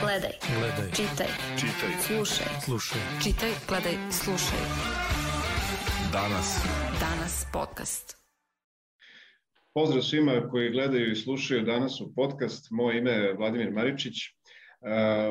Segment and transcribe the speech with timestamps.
[0.00, 0.30] Gledaj.
[0.58, 0.90] Gledaj.
[0.90, 1.26] Čitaj.
[1.60, 1.92] Čitaj.
[2.06, 2.46] Slušaj.
[2.64, 3.00] Slušaj.
[3.22, 4.58] Čitaj, gledaj, slušaj.
[6.12, 6.66] Danas.
[7.00, 8.16] Danas podcast.
[9.74, 12.70] Pozdrav svima koji gledaju i slušaju danas u podcast.
[12.70, 14.14] Moje ime je Vladimir Maričić.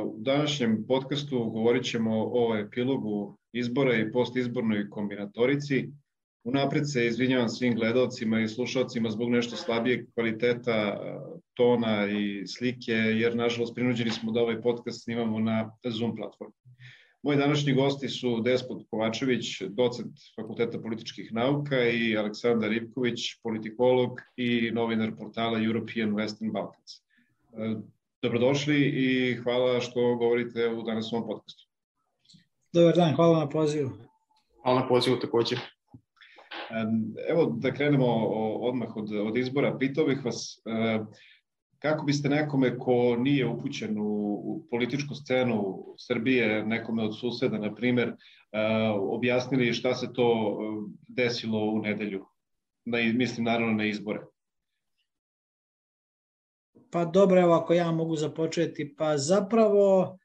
[0.06, 5.90] U današnjem podcastu govorit ćemo o epilogu izbora i postizbornoj kombinatorici.
[6.44, 11.00] Unapred se izvinjavam svim gledalcima i slušalcima zbog nešto slabijeg kvaliteta
[11.54, 16.54] tona i slike, jer nažalost prinuđeni smo da ovaj podcast snimamo na Zoom platformu.
[17.24, 24.72] Moji današnji gosti su Despot Kovačević, docent Fakulteta političkih nauka i Aleksandar Ivković, politikolog i
[24.72, 26.92] novinar portala European Western Balkans.
[28.22, 31.68] Dobrodošli i hvala što govorite u danas ovom podcastu.
[32.74, 33.90] Dobar dan, hvala na pozivu.
[34.64, 35.56] Hvala na pozivu takođe.
[37.30, 38.06] Evo da krenemo
[38.62, 39.78] odmah od, od izbora.
[39.78, 40.62] Pitao bih vas
[41.80, 48.16] kako biste nekome ko nije upućen u, političku scenu Srbije, nekome od suseda, na primer,
[49.00, 50.58] objasnili šta se to
[51.08, 52.26] desilo u nedelju,
[52.86, 54.20] na, mislim naravno na izbore.
[56.92, 60.18] Pa dobro, evo ako ja mogu započeti, pa zapravo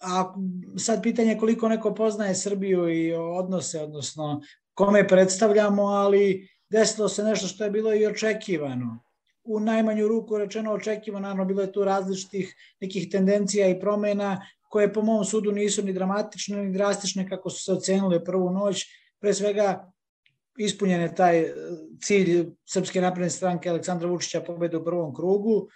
[0.00, 0.34] a
[0.78, 4.40] sad pitanje je koliko neko poznaje Srbiju i odnose, odnosno
[4.78, 8.98] kome predstavljamo, ali desilo se nešto što je bilo i očekivano.
[9.44, 14.92] U najmanju ruku rečeno očekivano, naravno bilo je tu različitih nekih tendencija i promena koje
[14.92, 18.84] po mom sudu nisu ni dramatične ni drastične kako su se ocenile prvu noć.
[19.20, 19.92] Pre svega
[20.58, 21.44] ispunjen je taj
[22.02, 25.68] cilj Srpske napredne stranke Aleksandra Vučića pobede u prvom krugu.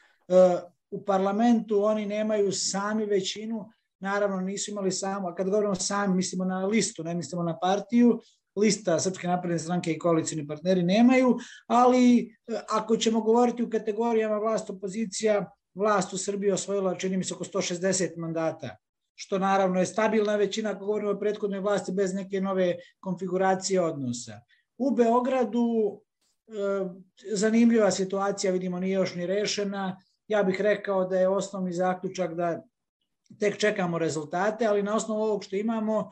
[0.91, 6.45] U parlamentu oni nemaju sami većinu, naravno nisu imali samo, a kad govorimo sami mislimo
[6.45, 8.20] na listu, ne mislimo na partiju,
[8.56, 12.36] lista Srpske napredne stranke i koalicijni partneri nemaju, ali
[12.69, 17.45] ako ćemo govoriti u kategorijama vlast opozicija, vlast u Srbiji osvojila čini mi se oko
[17.45, 18.77] 160 mandata,
[19.14, 24.41] što naravno je stabilna većina ako govorimo o prethodnoj vlasti bez neke nove konfiguracije odnosa.
[24.78, 26.01] U Beogradu
[27.33, 29.96] zanimljiva situacija, vidimo, nije još ni rešena.
[30.29, 32.63] Ja bih rekao da je osnovni zaključak da
[33.40, 36.11] tek čekamo rezultate, ali na osnovu ovog što imamo,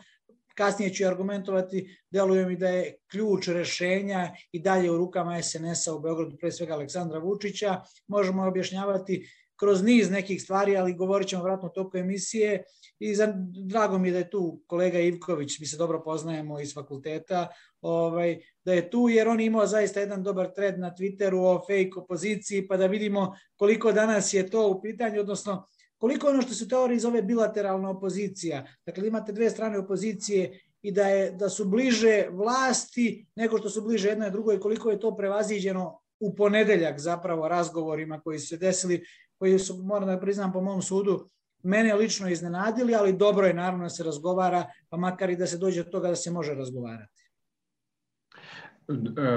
[0.61, 6.01] kasnije ću argumentovati, deluje mi da je ključ rešenja i dalje u rukama SNS-a u
[6.01, 7.81] Beogradu, pre svega Aleksandra Vučića.
[8.09, 9.25] Možemo objašnjavati
[9.57, 12.63] kroz niz nekih stvari, ali govorit ćemo vratno toku emisije
[12.99, 13.33] i za,
[13.67, 17.49] drago mi je da je tu kolega Ivković, mi se dobro poznajemo iz fakulteta,
[17.81, 22.01] ovaj, da je tu jer on imao zaista jedan dobar tred na Twitteru o fake
[22.01, 25.67] opoziciji, pa da vidimo koliko danas je to u pitanju, odnosno
[26.01, 28.65] koliko ono što se u teoriji zove bilateralna opozicija.
[28.87, 33.83] Dakle, imate dve strane opozicije i da, je, da su bliže vlasti nego što su
[33.83, 39.05] bliže jednoj drugoj, koliko je to prevaziđeno u ponedeljak zapravo razgovorima koji su se desili,
[39.39, 41.31] koji su, moram da priznam po mom sudu,
[41.63, 45.59] mene lično iznenadili, ali dobro je naravno da se razgovara, pa makar i da se
[45.59, 47.20] dođe od toga da se može razgovarati.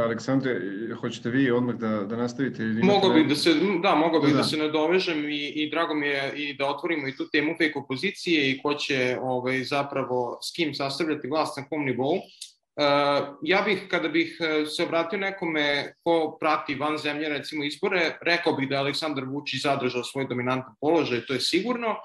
[0.03, 0.59] Aleksandre,
[1.01, 2.63] hoćete vi odmah da, da nastavite?
[2.63, 3.49] Mogu bih da se,
[3.83, 7.07] da, mogu bih da, da se nadovežem i, i drago mi je i da otvorimo
[7.07, 11.65] i tu temu fake opozicije i ko će ovaj, zapravo s kim sastavljati vlast na
[11.69, 12.15] kom nivou.
[12.15, 14.37] Uh, ja bih, kada bih
[14.75, 19.61] se obratio nekome ko prati van zemlje, recimo izbore, rekao bih da je Aleksandar Vučić
[19.61, 21.95] zadržao svoj dominantan položaj, to je sigurno.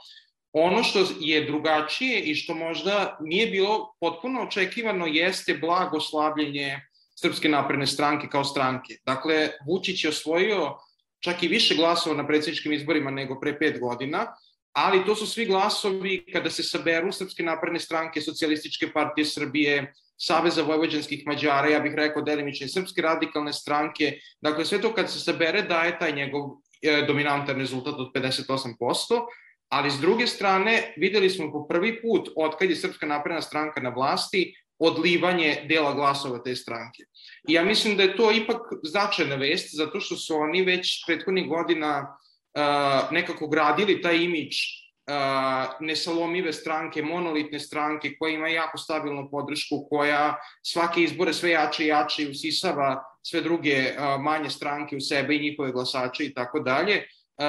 [0.52, 6.87] Ono što je drugačije i što možda nije bilo potpuno očekivano jeste blagoslabljenje
[7.20, 8.94] Srpske napredne stranke kao stranke.
[9.06, 10.76] Dakle, Vučić je osvojio
[11.20, 14.26] čak i više glasova na predsjedničkim izborima nego pre pet godina,
[14.72, 20.62] ali to su svi glasovi kada se saberu Srpske napredne stranke, Socijalističke partije Srbije, Saveza
[20.62, 25.62] vojvođanskih Mađara, ja bih rekao delimične Srpske radikalne stranke, dakle sve to kad se sabere
[25.62, 26.50] daje taj njegov
[26.82, 29.26] e, dominantan rezultat od 58%,
[29.68, 33.80] ali s druge strane videli smo po prvi put od kad je Srpska napredna stranka
[33.80, 37.02] na vlasti odlivanje dela glasova te stranke.
[37.48, 41.48] I ja mislim da je to ipak značajna vest, zato što su oni već prethodnih
[41.48, 42.18] godina
[42.54, 49.86] uh, nekako gradili taj imidž uh, nesalomive stranke, monolitne stranke koja ima jako stabilnu podršku,
[49.90, 55.36] koja svake izbore sve jače i jače usisava sve druge uh, manje stranke u sebe
[55.36, 57.06] i njihove glasače i tako dalje.
[57.38, 57.44] Uh,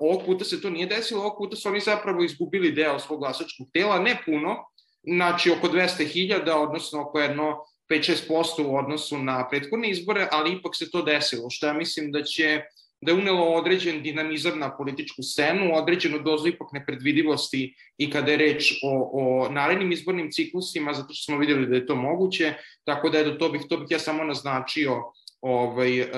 [0.00, 3.66] ovog puta se to nije desilo, ovog puta su oni zapravo izgubili deo svog glasačkog
[3.72, 4.56] tela, ne puno,
[5.06, 7.56] znači oko 200.000, odnosno oko jedno
[7.90, 12.22] 5-6% u odnosu na prethodne izbore, ali ipak se to desilo, što ja mislim da
[12.22, 12.62] će
[13.00, 18.36] da je unelo određen dinamizam na političku scenu, određenu dozu ipak nepredvidivosti i kada je
[18.36, 22.54] reč o, o narednim izbornim ciklusima, zato što smo videli da je to moguće,
[22.84, 25.02] tako da je do to bih, to bih ja samo naznačio
[25.40, 26.08] ovaj, uh,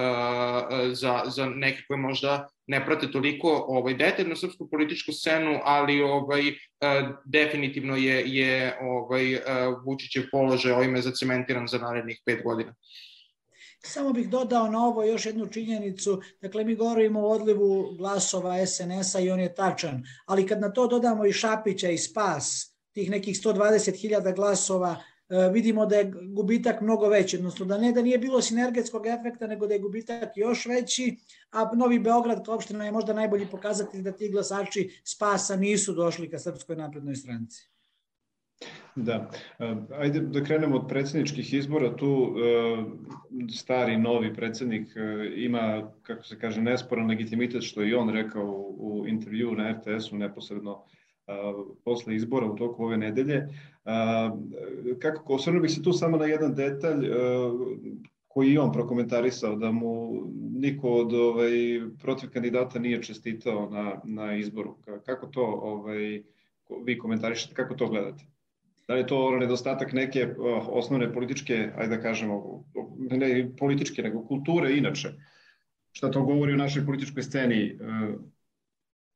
[0.92, 6.42] za, za nekakve možda ne prate toliko ovaj detaljno srpsku političku scenu, ali ovaj
[7.24, 9.40] definitivno je je ovaj
[9.84, 12.74] Vučićev položaj ovime zacementiran za narednih pet godina.
[13.84, 19.20] Samo bih dodao na ovo još jednu činjenicu, dakle mi govorimo o odlivu glasova SNS-a
[19.20, 23.36] i on je tačan, ali kad na to dodamo i Šapića i Spas, tih nekih
[23.36, 25.17] 120.000 glasova, e,
[25.52, 29.66] vidimo da je gubitak mnogo veći, odnosno da ne da nije bilo sinergetskog efekta, nego
[29.66, 31.16] da je gubitak još veći,
[31.50, 36.30] a Novi Beograd kao opština je možda najbolji pokazatelj da ti glasači Spasa nisu došli
[36.30, 37.68] ka Srpskoj naprednoj stranci.
[38.96, 39.30] Da,
[39.98, 42.34] ajde da krenemo od predsedničkih izbora, tu
[43.50, 44.88] stari novi predsednik
[45.36, 48.46] ima, kako se kaže, nesporan legitimitet, što je i on rekao
[48.78, 50.84] u intervju na RTS-u neposredno
[51.84, 53.48] posle izbora u toku ove nedelje.
[54.98, 57.08] Kako, osvrnuo bih se tu samo na jedan detalj
[58.28, 60.22] koji i on prokomentarisao, da mu
[60.52, 61.50] niko od ovaj,
[62.02, 64.76] protiv kandidata nije čestitao na, na izboru.
[65.06, 66.22] Kako to ovaj,
[66.84, 68.24] vi komentarišete, kako to gledate?
[68.88, 70.28] Da li je to nedostatak neke
[70.70, 72.64] osnovne političke, ajde da kažemo,
[73.10, 75.08] ne političke, nego kulture inače?
[75.92, 77.78] Šta to govori o našoj političkoj sceni?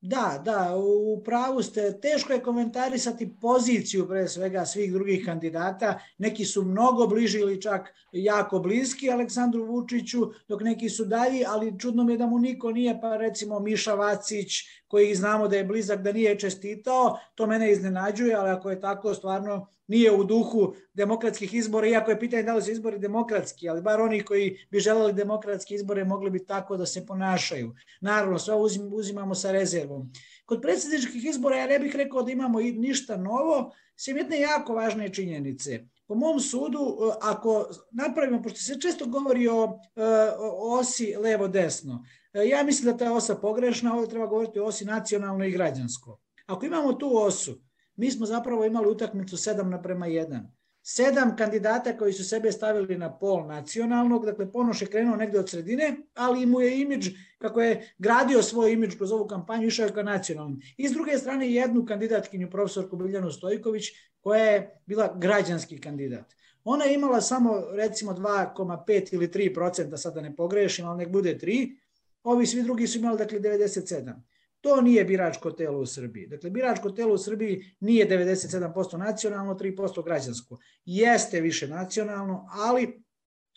[0.05, 1.99] Da, da, u pravu ste.
[2.01, 5.99] Teško je komentarisati poziciju pre svega svih drugih kandidata.
[6.17, 11.79] Neki su mnogo bliži ili čak jako bliski Aleksandru Vučiću, dok neki su dalji, ali
[11.79, 14.51] čudno mi je da mu niko nije, pa recimo Miša Vacić,
[14.87, 19.13] koji znamo da je blizak, da nije čestitao, to mene iznenađuje, ali ako je tako,
[19.13, 23.81] stvarno nije u duhu demokratskih izbora, iako je pitanje da li su izbori demokratski, ali
[23.81, 27.73] bar oni koji bi želeli demokratske izbore mogli bi tako da se ponašaju.
[28.01, 30.11] Naravno, sve uzim, uzimamo sa rezervom.
[30.45, 35.13] Kod predsjedničkih izbora ja ne bih rekao da imamo ništa novo, sem jedne jako važne
[35.13, 35.79] činjenice.
[36.07, 39.79] Po mom sudu, ako napravimo, pošto se često govori o,
[40.39, 42.03] o osi levo-desno,
[42.33, 46.19] ja mislim da ta osa pogrešna, ovdje treba govoriti o osi nacionalno i građansko.
[46.45, 47.62] Ako imamo tu osu,
[47.95, 50.39] mi smo zapravo imali utakmicu 7 naprema 1.
[50.85, 55.49] Sedam kandidata koji su sebe stavili na pol nacionalnog, dakle Ponoš je krenuo negde od
[55.49, 57.07] sredine, ali mu je imidž,
[57.37, 60.59] kako je gradio svoj imidž kroz ovu kampanju, išao je ka nacionalnom.
[60.77, 63.83] I s druge strane jednu kandidatkinju, profesorku Biljanu Stojković,
[64.21, 66.35] koja je bila građanski kandidat.
[66.63, 71.37] Ona je imala samo recimo 2,5 ili 3 procenta, sada ne pogrešim, ali nek bude
[71.41, 71.75] 3,
[72.23, 74.13] ovi svi drugi su imali dakle 97.
[74.63, 76.27] To nije biračko telo u Srbiji.
[76.27, 80.57] Dakle, biračko telo u Srbiji nije 97% nacionalno, 3% građansko.
[80.85, 83.02] Jeste više nacionalno, ali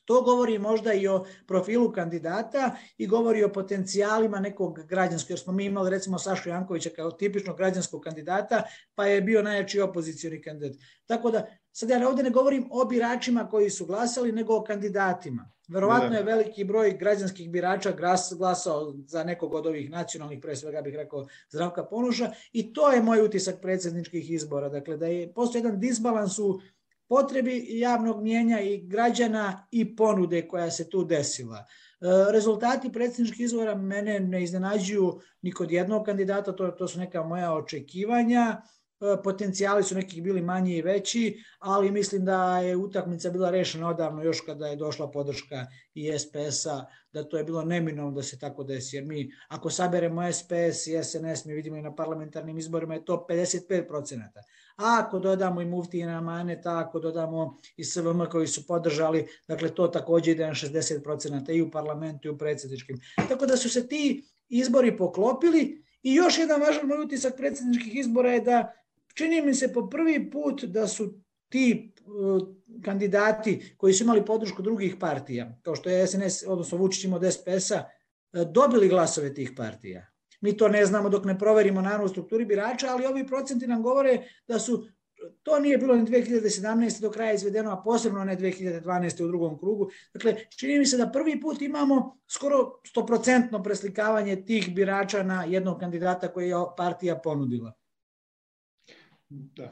[0.06, 5.52] To govori možda i o profilu kandidata i govori o potencijalima nekog građanskog, jer smo
[5.52, 8.62] mi imali recimo Sašu Jankovića kao tipičnog građanskog kandidata,
[8.94, 10.76] pa je bio najjači opozicijoni kandidat.
[11.06, 15.50] Tako da, sad ja ovde ne govorim o biračima koji su glasali, nego o kandidatima.
[15.68, 16.16] Verovatno da.
[16.16, 17.92] je veliki broj građanskih birača
[18.38, 23.02] glasao za nekog od ovih nacionalnih, pre svega bih rekao Zdravka Ponuša i to je
[23.02, 24.68] moj utisak predsedničkih izbora.
[24.68, 26.60] Dakle, da je postoji jedan disbalans u
[27.08, 31.56] potrebi javnog mjenja i građana i ponude koja se tu desila.
[31.58, 31.64] E,
[32.32, 37.54] rezultati predsjedničkih izbora mene ne iznenađuju ni kod jednog kandidata, to, to su neka moja
[37.54, 38.62] očekivanja.
[39.00, 43.88] E, potencijali su nekih bili manji i veći, ali mislim da je utakmica bila rešena
[43.88, 48.38] odavno još kada je došla podrška i SPS-a, da to je bilo neminovno da se
[48.38, 52.94] tako desi, jer mi ako saberemo SPS i SNS, mi vidimo i na parlamentarnim izborima
[52.94, 54.20] je to 55%.
[54.76, 59.88] A ako dodamo i Muftijina Maneta, ako dodamo i SVM koji su podržali, dakle to
[59.88, 63.00] takođe ide na 60% i u parlamentu i u predsjedničkim.
[63.28, 68.32] Tako da su se ti izbori poklopili i još jedan važan moj utisak predsjedničkih izbora
[68.32, 68.72] je da
[69.16, 71.14] čini mi se po prvi put da su
[71.48, 72.48] ti uh,
[72.84, 77.84] kandidati koji su imali podršku drugih partija, kao što je SNS, odnosno Vučić imao SPS-a,
[77.84, 80.06] uh, dobili glasove tih partija.
[80.40, 83.82] Mi to ne znamo dok ne proverimo naravno u strukturi birača, ali ovi procenti nam
[83.82, 84.86] govore da su
[85.42, 87.00] to nije bilo ni 2017.
[87.00, 89.24] do kraja izvedeno, a posebno ne 2012.
[89.24, 89.90] u drugom krugu.
[90.12, 95.80] Dakle, čini mi se da prvi put imamo skoro 100% preslikavanje tih birača na jednog
[95.80, 97.72] kandidata koji je partija ponudila.
[99.28, 99.70] Da.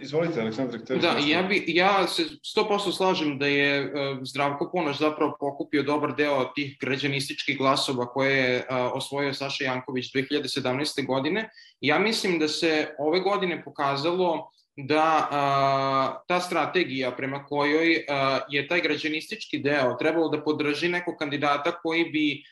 [0.00, 0.80] Izvolite, Aleksandar.
[1.00, 2.22] Da, ja, bi, ja se
[2.56, 8.36] 100% slažem da je uh, Zdravko Ponoš zapravo pokupio dobar deo tih građanističkih glasova koje
[8.36, 11.06] je uh, osvojio Saša Janković 2017.
[11.06, 11.50] godine.
[11.80, 18.68] Ja mislim da se ove godine pokazalo da uh, ta strategija prema kojoj uh, je
[18.68, 22.42] taj građanistički deo trebalo da podrži nekog kandidata koji bi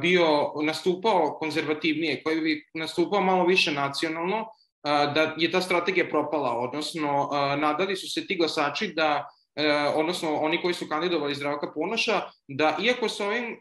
[0.00, 4.46] bio nastupao konzervativnije, koji bi nastupao malo više nacionalno,
[4.84, 9.28] da je ta strategija propala, odnosno nadali su se ti glasači da
[9.94, 13.60] odnosno oni koji su kandidovali Zdravka Ponoša, da iako sa ovim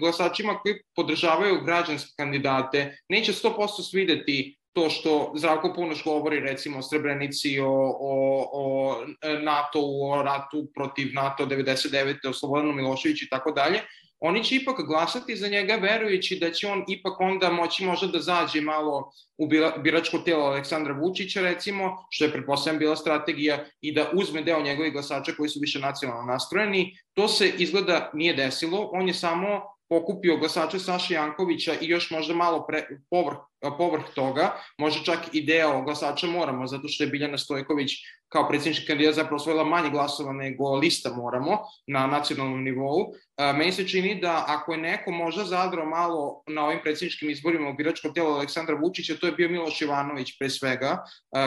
[0.00, 6.82] glasačima koji podržavaju građanske kandidate, neće 100% svideti to što Zdravko Ponoš govori recimo o
[6.82, 7.68] Srebrenici, o,
[8.00, 8.96] o, o
[9.42, 12.28] NATO, o ratu protiv NATO 99.
[12.28, 13.80] o Slobodanu Miloševiću i tako dalje,
[14.26, 18.20] oni će ipak glasati za njega verujući da će on ipak onda moći možda da
[18.20, 19.48] zađe malo u
[19.82, 24.92] biračko telo Aleksandra Vučića recimo, što je pretpostavljam bila strategija i da uzme deo njegovih
[24.92, 26.96] glasača koji su više nacionalno nastrojeni.
[27.14, 32.34] To se izgleda nije desilo, on je samo pokupio glasače Saša Jankovića i još možda
[32.34, 33.36] malo pre, povrh,
[33.70, 37.90] povrh toga, možda čak i deo glasača Moramo, zato što je Biljana Stojković
[38.28, 43.12] kao predsjednički kandidat zapravo osvojila manje glasova nego lista Moramo na nacionalnom nivou.
[43.54, 47.74] Meni se čini da ako je neko možda zadrao malo na ovim predsjedničkim izborima u
[47.74, 51.04] biračko tijelo Aleksandra Vučića, to je bio Miloš Ivanović pre svega,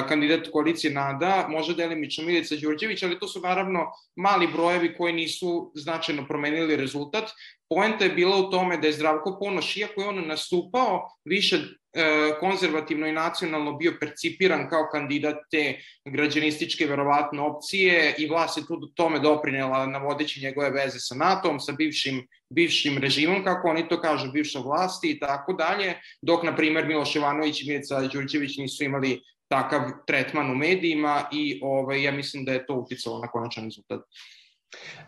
[0.07, 5.71] kandidat koalicije NADA, možda delimično Milica Đurđević, ali to su naravno mali brojevi koji nisu
[5.75, 7.29] značajno promenili rezultat.
[7.69, 11.59] Poenta je bila u tome da je Zdravko Ponoš, iako je on nastupao više
[12.39, 18.91] konzervativno i nacionalno bio percipiran kao kandidat te građanističke verovatno opcije i vlast je tu
[18.95, 24.31] tome doprinela navodeći njegove veze sa NATO-om, sa bivšim, bivšim režimom, kako oni to kažu,
[24.31, 29.21] bivša vlasti i tako dalje, dok, na primer, Miloš Ivanović i Milica Đurđević nisu imali
[29.47, 34.01] takav tretman u medijima i ovaj, ja mislim da je to uticalo na konačan rezultat.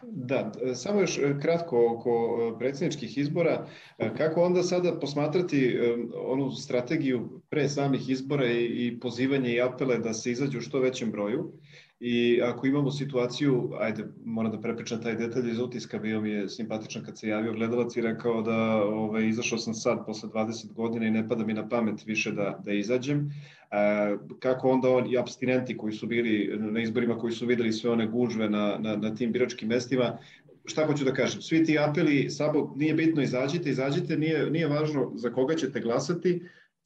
[0.04, 3.68] Da, samo još e, kratko oko e, predsjedničkih izbora.
[3.98, 5.80] E, kako onda sada posmatrati
[6.16, 11.12] onu strategiju pre samih izbora i pozivanje i apele da se izađu u što većem
[11.12, 11.52] broju?
[12.00, 16.50] I ako imamo situaciju, ajde, moram da prepričam taj detalj iz utiska, bio mi je
[16.50, 21.06] simpatičan kad se javio gledalac i rekao da ovaj, izašao sam sad posle 20 godina
[21.06, 23.32] i ne pada mi na pamet više da, da izađem.
[23.72, 27.92] E, kako onda on i abstinenti koji su bili na izborima, koji su videli sve
[27.92, 30.18] one gužve na, na, na tim biračkim mestima,
[30.66, 35.12] šta hoću da kažem, svi ti apeli, samo nije bitno izađite, izađite, nije, nije važno
[35.16, 36.42] za koga ćete glasati,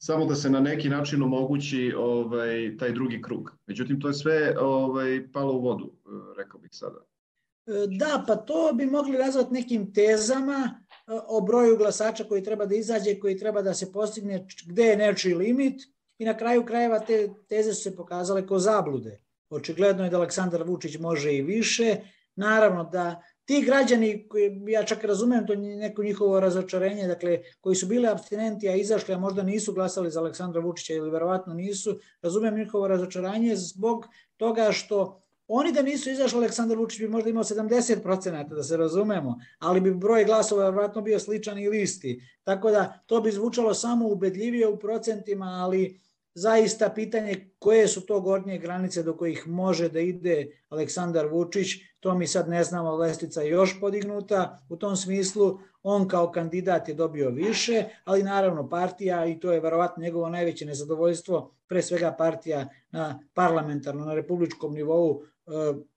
[0.06, 3.50] samo da se na neki način omogući ovaj, taj drugi krug.
[3.66, 5.92] Međutim, to je sve ovaj, palo u vodu,
[6.36, 6.98] rekao bih sada.
[7.66, 12.66] E, da, pa to bi mogli nazvati nekim tezama e, o broju glasača koji treba
[12.66, 15.82] da izađe, koji treba da se postigne, gde je nečiji limit
[16.18, 19.20] i na kraju krajeva te teze su se pokazale kao zablude.
[19.50, 21.96] Očigledno je da Aleksandar Vučić može i više,
[22.36, 27.86] naravno da ti građani, koji, ja čak razumem to neko njihovo razočarenje, dakle, koji su
[27.86, 32.56] bili abstinenti, a izašli, a možda nisu glasali za Aleksandra Vučića ili verovatno nisu, razumem
[32.56, 38.48] njihovo razočaranje zbog toga što oni da nisu izašli, Aleksandar Vučić bi možda imao 70%,
[38.48, 42.20] da se razumemo, ali bi broj glasova verovatno bio sličan i listi.
[42.42, 46.00] Tako da to bi zvučalo samo ubedljivije u procentima, ali
[46.34, 51.68] zaista pitanje koje su to gornje granice do kojih može da ide Aleksandar Vučić,
[52.00, 56.88] to mi sad ne znamo, lestica je još podignuta, u tom smislu on kao kandidat
[56.88, 62.14] je dobio više, ali naravno partija, i to je verovatno njegovo najveće nezadovoljstvo, pre svega
[62.18, 65.22] partija na parlamentarno, na republičkom nivou,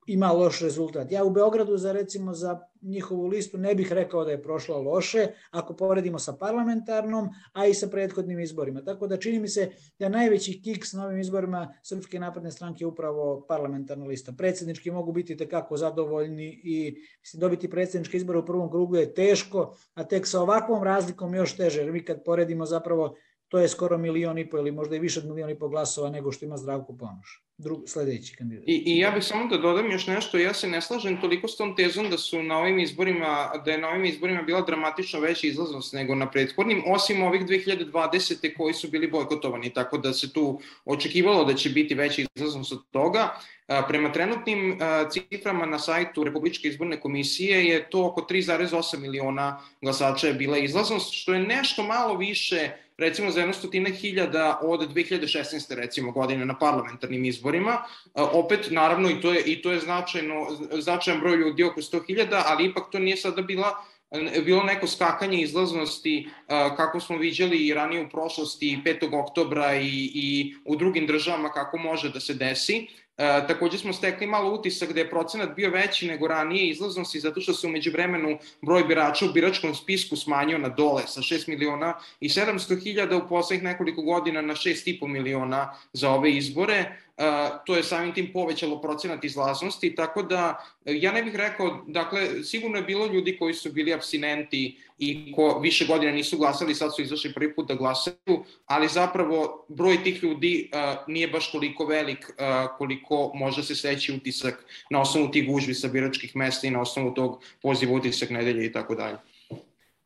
[0.08, 1.12] ima loš rezultat.
[1.12, 5.28] Ja u Beogradu za recimo za njihovu listu ne bih rekao da je prošla loše
[5.52, 8.84] ako poredimo sa parlamentarnom, a i sa prethodnim izborima.
[8.84, 12.88] Tako da čini mi se da najveći kiks na ovim izborima Srpske napredne stranke je
[12.88, 14.32] upravo parlamentarna lista.
[14.38, 19.76] Predsednički mogu biti tekako zadovoljni i mislim, dobiti predsedničke izbore u prvom krugu je teško,
[19.94, 23.16] a tek sa ovakvom razlikom još teže, jer mi kad poredimo zapravo
[23.48, 26.10] to je skoro milion i po ili možda i više od milion i po glasova
[26.10, 28.64] nego što ima Zdravko Ponoš drug, sledeći kandidat.
[28.68, 31.58] I, I ja bih samo da dodam još nešto, ja se ne slažem toliko s
[31.58, 35.48] tom tezom da su na ovim izborima, da je na ovim izborima bila dramatično veća
[35.48, 38.54] izlaznost nego na prethodnim, osim ovih 2020.
[38.58, 42.82] koji su bili bojkotovani, tako da se tu očekivalo da će biti veća izlaznost od
[42.92, 43.40] toga.
[43.88, 44.80] Prema trenutnim
[45.12, 51.14] ciframa na sajtu Republičke izborne komisije je to oko 3,8 miliona glasača je bila izlaznost,
[51.14, 55.76] što je nešto malo više recimo za jedno stotine hiljada od 2016.
[55.76, 57.78] recimo godine na parlamentarnim izborima.
[58.14, 60.48] Opet, naravno, i to je, i to je značajno,
[60.80, 63.76] značajan broj ljudi oko 100.000, ali ipak to nije sada bila
[64.46, 69.20] bilo neko skakanje izlaznosti kako smo viđali i ranije u prošlosti 5.
[69.20, 72.88] oktobra i, i u drugim državama kako može da se desi.
[73.18, 77.42] E, takođe smo stekli malo utisak da je procenat bio veći nego ranije izlaznosti zato
[77.42, 81.94] što se umeđu vremenu broj birača u biračkom spisku smanjio na dole sa 6 miliona
[82.20, 87.07] i 700 hiljada u poslednjih nekoliko godina na 6,5 miliona za ove izbore.
[87.66, 92.78] To je samim tim povećalo procenat izlaznosti, tako da ja ne bih rekao, dakle, sigurno
[92.78, 97.02] je bilo ljudi koji su bili abstinenti i ko više godina nisu glasali, sad su
[97.02, 102.20] izašli prvi put da glasaju, ali zapravo broj tih ljudi uh, nije baš koliko velik
[102.30, 106.82] uh, koliko može se steći utisak na osnovu tih gužvi sa biračkih mesta i na
[106.82, 109.18] osnovu tog poziva utisak nedelje i tako dalje.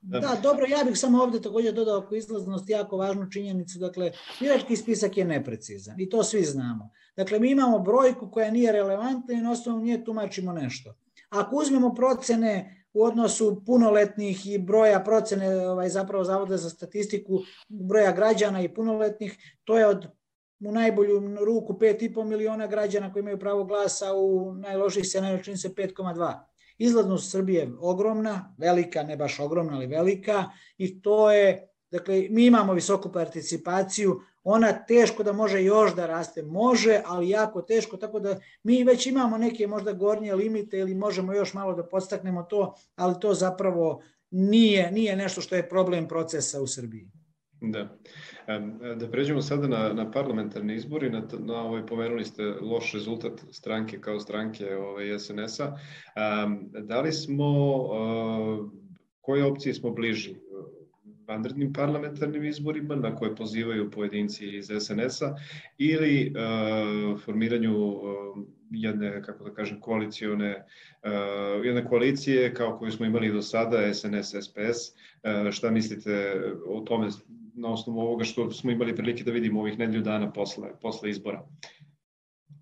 [0.01, 3.79] Da, dobro, ja bih samo ovde takođe dodao oko izlaznosti jako važnu činjenicu.
[3.79, 6.91] Dakle, birački spisak je neprecizan i to svi znamo.
[7.15, 10.95] Dakle, mi imamo brojku koja nije relevantna i na osnovu nje tumačimo nešto.
[11.29, 17.39] Ako uzmemo procene u odnosu punoletnih i broja procene ovaj, zapravo Zavoda za statistiku
[17.69, 20.07] broja građana i punoletnih, to je od
[20.63, 25.69] u najbolju ruku 5,5 miliona građana koji imaju pravo glasa, u najloših se najločini se
[25.69, 26.39] 5,2.
[26.77, 32.45] Izlaznost Srbije je ogromna, velika, ne baš ogromna, ali velika i to je, dakle, mi
[32.45, 38.19] imamo visoku participaciju, ona teško da može još da raste, može, ali jako teško, tako
[38.19, 42.75] da mi već imamo neke možda gornje limite ili možemo još malo da podstaknemo to,
[42.95, 47.07] ali to zapravo nije, nije nešto što je problem procesa u Srbiji.
[47.61, 47.97] Da.
[48.95, 54.01] Da pređemo sada na, na parlamentarne izbori, na, na ovaj, pomenuli ste loš rezultat stranke
[54.01, 55.77] kao stranke ovaj, SNS-a.
[56.81, 57.53] Da li smo,
[59.21, 60.35] koje opcije smo bliži?
[61.27, 65.35] Vanrednim parlamentarnim izborima na koje pozivaju pojedinci iz SNS-a
[65.77, 68.01] ili uh, formiranju uh,
[68.71, 70.65] jedne, kako da kažem, koalicione,
[71.03, 74.93] uh, jedne koalicije kao koju smo imali do sada, SNS-SPS.
[75.45, 77.09] Uh, šta mislite o tome
[77.53, 81.45] na osnovu ovoga što smo imali prilike da vidimo ovih nedelju dana posle, posle izbora?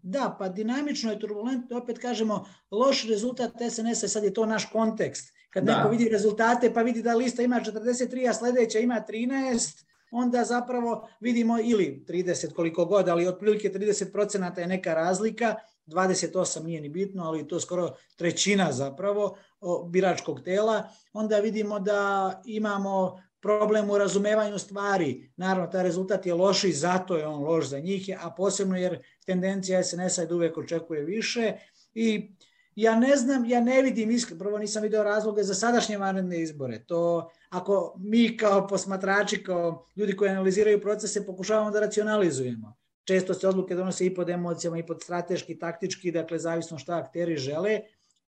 [0.01, 5.38] Da, pa dinamično je turbulentno, opet kažemo, loš rezultat SNS-a, sad je to naš kontekst.
[5.49, 5.77] Kad da.
[5.77, 11.07] neko vidi rezultate, pa vidi da lista ima 43, a sledeća ima 13, onda zapravo
[11.19, 17.23] vidimo ili 30 koliko god, ali otprilike 30% je neka razlika, 28 nije ni bitno,
[17.23, 19.37] ali to skoro trećina zapravo
[19.89, 25.31] biračkog tela, onda vidimo da imamo problem u razumevanju stvari.
[25.37, 29.03] Naravno, taj rezultat je loš i zato je on loš za njih, a posebno jer
[29.25, 31.53] tendencija SNS-a je da uvek očekuje više
[31.93, 32.31] i
[32.81, 36.83] ja ne znam, ja ne vidim, iskreno, prvo nisam video razloge za sadašnje vanredne izbore.
[36.87, 42.77] To, ako mi kao posmatrači, kao ljudi koji analiziraju procese, pokušavamo da racionalizujemo.
[43.03, 47.37] Često se odluke donose i pod emocijama, i pod strateški, taktički, dakle, zavisno šta akteri
[47.37, 47.79] žele.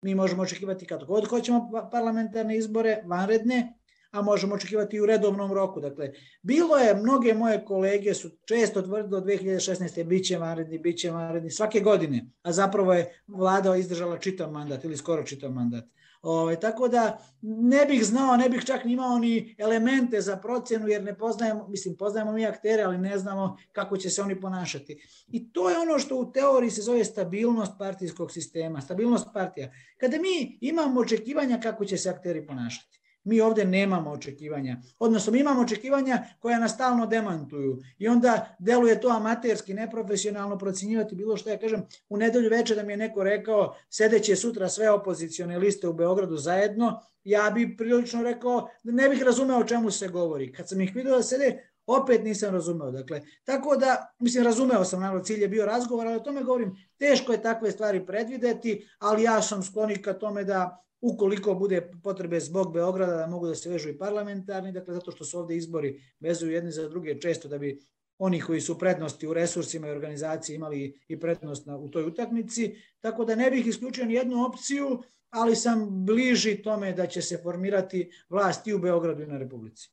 [0.03, 3.80] Mi možemo očekivati kad god hoćemo parlamentarne izbore, vanredne,
[4.11, 5.81] a možemo očekivati i u redovnom roku.
[5.81, 10.05] Dakle, bilo je, mnoge moje kolege su često tvrdili do 2016.
[10.05, 14.85] bit će vanredni, bit će vanredni svake godine, a zapravo je vlada izdržala čitav mandat
[14.85, 15.85] ili skoro čitav mandat.
[16.23, 20.89] Ove, ovaj, tako da ne bih znao, ne bih čak imao ni elemente za procenu
[20.89, 25.03] jer ne poznajemo, mislim poznajemo mi aktere, ali ne znamo kako će se oni ponašati.
[25.29, 29.73] I to je ono što u teoriji se zove stabilnost partijskog sistema, stabilnost partija.
[29.97, 33.00] Kada mi imamo očekivanja kako će se akteri ponašati.
[33.25, 34.77] Mi ovde nemamo očekivanja.
[34.99, 37.79] Odnosno, mi imamo očekivanja koja nas stalno demantuju.
[37.99, 41.83] I onda deluje to amaterski, neprofesionalno procenjivati bilo što ja kažem.
[42.09, 46.37] U nedelju veče da mi je neko rekao sedeće sutra sve opozicione liste u Beogradu
[46.37, 50.53] zajedno, ja bi prilično rekao da ne bih razumeo o čemu se govori.
[50.53, 52.91] Kad sam ih vidio da sede, opet nisam razumeo.
[52.91, 56.77] Dakle, tako da, mislim, razumeo sam, naravno, cilj je bio razgovor, ali o tome govorim,
[56.99, 62.41] teško je takve stvari predvideti, ali ja sam skloni ka tome da ukoliko bude potrebe
[62.41, 66.01] zbog Beograda da mogu da se vežu i parlamentarni, dakle zato što su ovde izbori
[66.21, 67.81] vezuju jedni za druge često da bi
[68.19, 72.77] oni koji su prednosti u resursima i organizaciji imali i prednost na, u toj utakmici,
[73.01, 77.39] tako da ne bih isključio ni jednu opciju, ali sam bliži tome da će se
[77.43, 79.91] formirati vlast i u Beogradu i na Republici.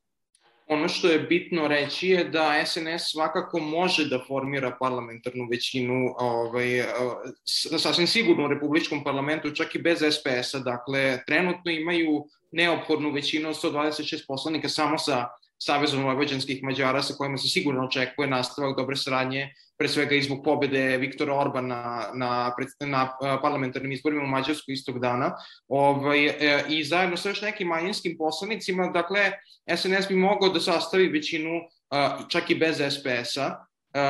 [0.70, 6.84] Ono što je bitno reći je da SNS svakako može da formira parlamentarnu većinu ovaj,
[7.80, 10.60] sasvim sigurno u Republičkom parlamentu, čak i bez SPS-a.
[10.60, 15.28] Dakle, trenutno imaju neophodnu većinu od 126 poslanika samo sa
[15.60, 20.42] Savezom vojvođanskih Mađara sa kojima se sigurno očekuje nastavak dobre saradnje, pre svega i zbog
[20.44, 25.36] pobede Viktora Orbana na, na, na parlamentarnim izborima u Mađarskoj istog dana.
[25.68, 29.32] Ovaj, e, I zajedno sa još nekim manjinskim poslanicima, dakle,
[29.76, 31.62] SNS bi mogao da sastavi većinu
[32.30, 34.04] čak i bez SPS-a, Uh,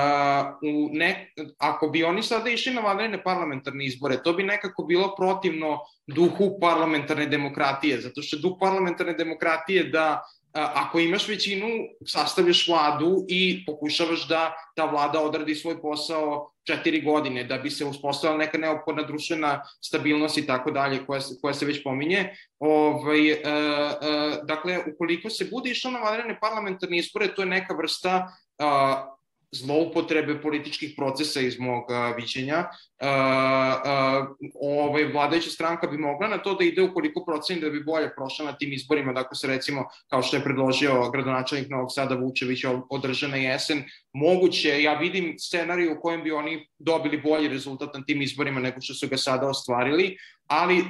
[0.62, 5.16] u ne, ako bi oni sada išli na vanredne parlamentarne izbore, to bi nekako bilo
[5.16, 10.24] protivno duhu parlamentarne demokratije, zato što duh parlamentarne demokratije da
[10.58, 11.68] ako imaš većinu,
[12.06, 17.86] sastavljaš vladu i pokušavaš da ta vlada odradi svoj posao četiri godine, da bi se
[17.86, 22.30] uspostavila neka neophodna društvena stabilnost i tako dalje, koja, koja se već pominje.
[22.60, 23.42] Ovaj, e, e,
[24.44, 28.28] dakle, ukoliko se bude išlo na vanredne parlamentarne izbore, to je neka vrsta
[29.52, 31.84] zloupotrebe političkih procesa iz mog
[32.18, 32.66] viđenja.
[33.02, 34.28] Uh, uh,
[34.62, 38.46] ovaj, vladajuća stranka bi mogla na to da ide ukoliko proceni da bi bolje prošla
[38.46, 43.38] na tim izborima, dakle se recimo, kao što je predložio gradonačelnik Novog Sada Vučević, održana
[43.38, 43.84] jesen,
[44.14, 48.82] moguće, ja vidim scenariju u kojem bi oni dobili bolji rezultat na tim izborima nego
[48.82, 50.84] što su ga sada ostvarili, ali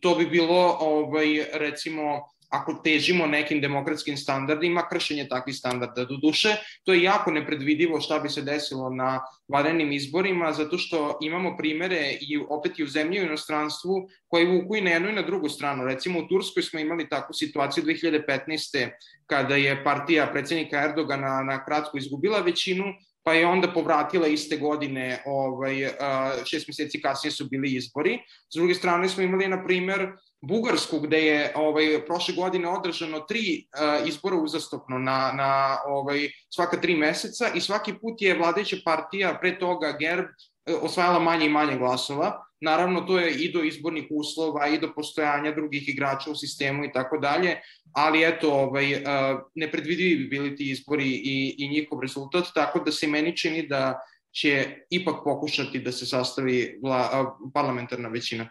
[0.00, 6.04] to bi bilo, ovaj, recimo, ako težimo nekim demokratskim standardima, kršenje takvih standarda.
[6.04, 11.18] Do duše, to je jako nepredvidivo šta bi se desilo na varenim izborima, zato što
[11.22, 15.08] imamo primere i opet i u zemlji i u inostranstvu koji vuku i na jednu
[15.08, 15.84] i na drugu stranu.
[15.84, 18.90] Recimo u Turskoj smo imali takvu situaciju 2015.
[19.26, 22.84] kada je partija predsednika Erdogana na kratko izgubila većinu,
[23.24, 25.88] pa je onda povratila iste godine, ovaj,
[26.44, 28.18] šest meseci kasnije su bili izbori.
[28.52, 30.12] S druge strane smo imali, na primer,
[30.48, 36.80] Bugarsku, gde je ovaj, prošle godine održano tri uh, izbora uzastopno na, na ovaj, svaka
[36.80, 41.50] tri meseca i svaki put je vladajuća partija, pre toga GERB, uh, osvajala manje i
[41.50, 42.40] manje glasova.
[42.60, 46.92] Naravno, to je i do izbornih uslova, i do postojanja drugih igrača u sistemu i
[46.92, 47.60] tako dalje,
[47.92, 49.00] ali eto, ovaj, uh,
[49.54, 54.00] nepredvidivi bi bili ti izbori i, i njihov rezultat, tako da se meni čini da
[54.34, 58.48] će ipak pokušati da se sastavi vla, parlamentarna većina.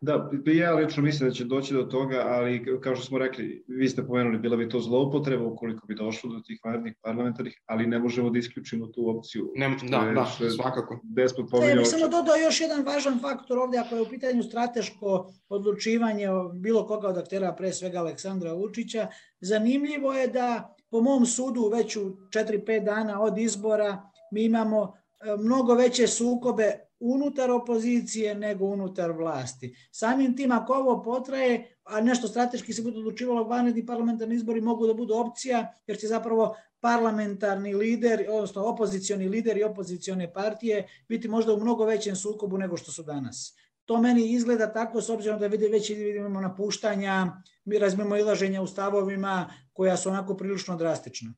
[0.00, 3.88] Da, ja lično mislim da će doći do toga, ali kao što smo rekli, vi
[3.88, 7.98] ste pomenuli, bila bi to zloupotreba ukoliko bi došlo do tih vanrednih parlamentarnih, ali ne
[7.98, 9.52] možemo da isključimo tu opciju.
[9.54, 11.00] Ne, da, je, da, je svakako.
[11.02, 11.70] Despot pominjao.
[11.70, 16.28] Ja bih samo dodao još jedan važan faktor ovde, ako je u pitanju strateško odlučivanje
[16.54, 19.06] bilo koga od aktera, pre svega Aleksandra Vučića,
[19.40, 24.02] zanimljivo je da po mom sudu već u 4-5 dana od izbora
[24.32, 29.74] mi imamo e, mnogo veće sukobe unutar opozicije nego unutar vlasti.
[29.90, 34.86] Samim tim, ako ovo potraje, a nešto strateški se bude odlučivalo, vanredni parlamentarni izbori mogu
[34.86, 41.28] da budu opcija, jer će zapravo parlamentarni lider, odnosno opozicioni lider i opozicione partije biti
[41.28, 43.56] možda u mnogo većem sukobu nego što su danas.
[43.84, 48.66] To meni izgleda tako s obzirom da vidi, već vidimo napuštanja, mi razmemo ilaženja u
[48.66, 51.34] stavovima koja su onako prilično drastična.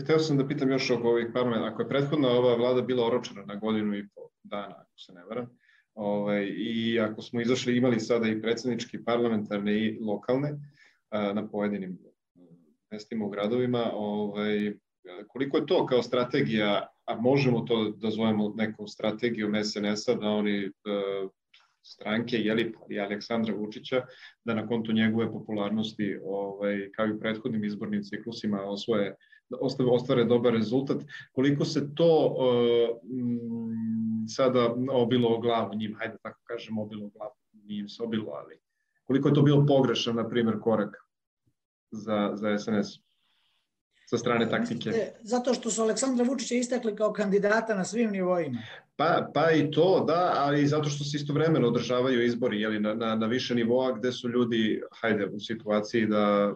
[0.00, 1.66] Hteo sam da pitam još oko ovih parlamenta.
[1.66, 5.24] Ako je prethodna ova vlada bila oročena na godinu i pol, dana, ako se ne
[5.24, 5.58] varam.
[5.94, 10.52] Ovaj, I ako smo izašli, imali sada i predsednički, parlamentarne i lokalne
[11.10, 11.98] a, na pojedinim
[12.90, 14.74] mestima u gradovima, ovaj,
[15.28, 20.70] koliko je to kao strategija, a možemo to da zovemo nekom strategijom SNS-a, da oni
[20.84, 21.28] a,
[21.82, 24.02] stranke, jeli, i Aleksandra Vučića,
[24.44, 29.16] da na kontu njegove popularnosti, ovaj, kao i prethodnim izbornim ciklusima, osvoje,
[29.60, 31.02] ostvare dobar rezultat.
[31.32, 32.98] Koliko se to uh,
[34.28, 38.60] sada obilo o glavu njima, hajde tako kažem, obilo o glavu, nije se obilo, ali
[39.04, 40.96] koliko je to bilo pogrešan, na primjer, korak
[41.90, 43.02] za, za SNS
[44.12, 44.90] sa strane taktike?
[45.22, 48.58] Zato što su Aleksandra Vučića istakli kao kandidata na svim nivoima.
[48.96, 52.94] Pa, pa i to, da, ali i zato što se istovremeno održavaju izbori jeli, na,
[52.94, 56.54] na, na više nivoa gde su ljudi, hajde, u situaciji da...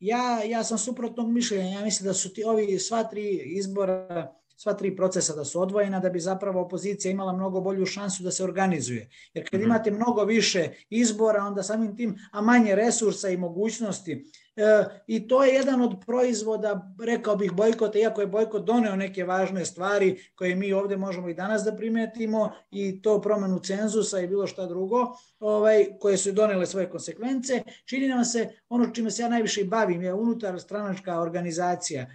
[0.00, 4.74] Ja, ja sam suprotnog mišljenja, ja mislim da su ti ovi sva tri izbora sva
[4.74, 8.44] tri procesa da su odvojena da bi zapravo opozicija imala mnogo bolju šansu da se
[8.44, 9.08] organizuje.
[9.34, 9.70] Jer kad mhm.
[9.70, 15.44] imate mnogo više izbora, onda samim tim, a manje resursa i mogućnosti, e, i to
[15.44, 20.54] je jedan od proizvoda, rekao bih, bojkota, iako je bojkot doneo neke važne stvari koje
[20.54, 25.06] mi ovde možemo i danas da primetimo i to promenu cenzusa i bilo šta drugo,
[25.40, 30.02] ovaj, koje su donele svoje konsekvence, čini nam se, ono čime se ja najviše bavim
[30.02, 32.06] je unutar stranačka organizacija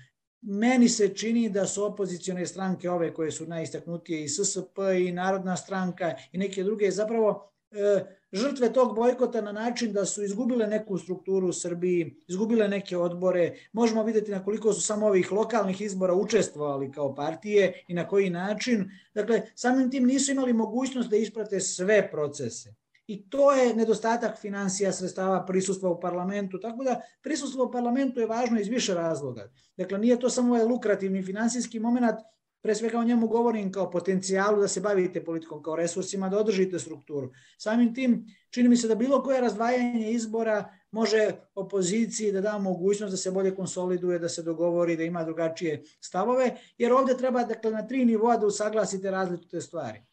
[0.45, 4.77] Meni se čini da su opozicione stranke ove koje su najistaknutije i SSP
[5.07, 10.23] i Narodna stranka i neke druge zapravo e, žrtve tog bojkota na način da su
[10.23, 13.55] izgubile neku strukturu u Srbiji, izgubile neke odbore.
[13.71, 18.29] Možemo videti na koliko su samo ovih lokalnih izbora učestvovali kao partije i na koji
[18.29, 18.91] način.
[19.13, 22.82] Dakle, samim tim nisu imali mogućnost da isprate sve procese.
[23.07, 26.59] I to je nedostatak financija, sredstava, prisustva u parlamentu.
[26.59, 29.51] Tako da prisustvo u parlamentu je važno iz više razloga.
[29.77, 32.15] Dakle, nije to samo ovaj lukrativni finansijski moment,
[32.63, 36.79] pre svega o njemu govorim kao potencijalu da se bavite politikom, kao resursima, da održite
[36.79, 37.31] strukturu.
[37.57, 43.11] Samim tim, čini mi se da bilo koje razdvajanje izbora može opoziciji da da mogućnost
[43.11, 47.71] da se bolje konsoliduje, da se dogovori, da ima drugačije stavove, jer ovde treba dakle,
[47.71, 50.05] na tri nivoa da usaglasite različite stvari.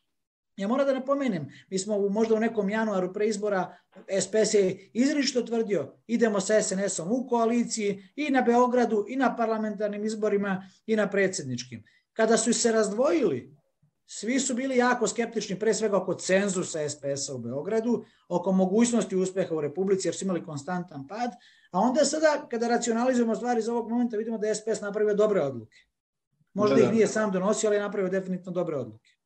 [0.57, 3.77] Ja moram da napomenem, mi smo u, možda u nekom januaru pre izbora
[4.21, 10.05] SPS je izričito tvrdio idemo sa SNS-om u koaliciji i na Beogradu i na parlamentarnim
[10.05, 11.85] izborima i na predsedničkim.
[12.13, 13.57] Kada su se razdvojili,
[14.07, 19.55] svi su bili jako skeptični, pre svega oko cenzusa SPS-a u Beogradu, oko mogućnosti uspeha
[19.55, 21.31] u Republici, jer su imali konstantan pad,
[21.73, 25.41] a onda sada, kada racionalizujemo stvari iz ovog momenta, vidimo da je SPS napravio dobre
[25.41, 25.77] odluke.
[26.55, 26.87] Možda da, da.
[26.87, 29.20] ih nije sam donosio, ali je napravio definitivno dobre odluke.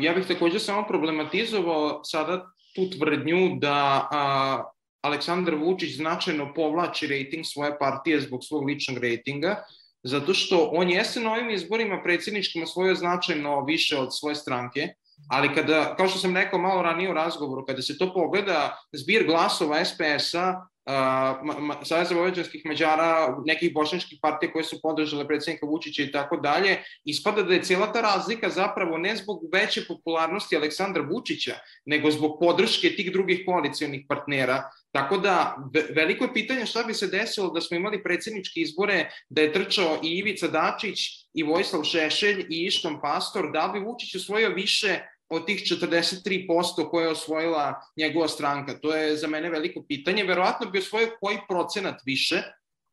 [0.00, 4.64] Ja bih takođe samo problematizovao sada tu tvrdnju da a,
[5.02, 9.64] Aleksandar Vučić značajno povlači rating svoje partije zbog svog ličnog rejtinga,
[10.02, 14.88] zato što on jeste na ovim izborima predsjedničkim osvojio značajno više od svoje stranke,
[15.30, 19.26] ali kada, kao što sam rekao malo ranije u razgovoru, kada se to pogleda, zbir
[19.26, 26.12] glasova SPS-a uh, Saveza Vojvođanskih Mađara, nekih bošnjačkih partija koje su podržale predsednika Vučića i
[26.12, 31.54] tako dalje, ispada da je cijela ta razlika zapravo ne zbog veće popularnosti Aleksandra Vučića,
[31.86, 34.70] nego zbog podrške tih drugih koalicijonih partnera.
[34.92, 35.56] Tako da,
[35.94, 39.98] veliko je pitanje šta bi se desilo da smo imali predsedničke izbore, da je trčao
[40.02, 40.98] i Ivica Dačić,
[41.34, 45.00] i Vojislav Šešelj, i Ištom Pastor, da bi Vučić osvojio više
[45.32, 48.78] od tih 43% koje je osvojila njegova stranka.
[48.80, 50.24] To je za mene veliko pitanje.
[50.24, 52.42] Verovatno bi osvojio koji procenat više,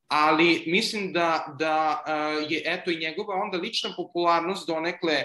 [0.07, 2.03] ali mislim da, da
[2.49, 5.23] je eto i njegova onda lična popularnost donekle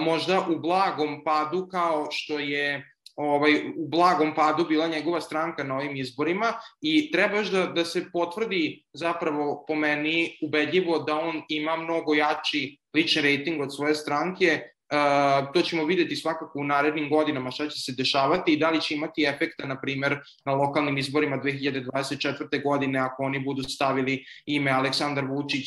[0.00, 5.76] možda u blagom padu kao što je ovaj, u blagom padu bila njegova stranka na
[5.76, 11.42] ovim izborima i treba još da, da se potvrdi zapravo po meni ubedljivo da on
[11.48, 14.62] ima mnogo jači lični rating od svoje stranke
[15.54, 18.94] to ćemo videti svakako u narednim godinama šta će se dešavati i da li će
[18.94, 22.62] imati efekta, na primer, na lokalnim izborima 2024.
[22.62, 25.66] godine ako oni budu stavili ime Aleksandar Vučić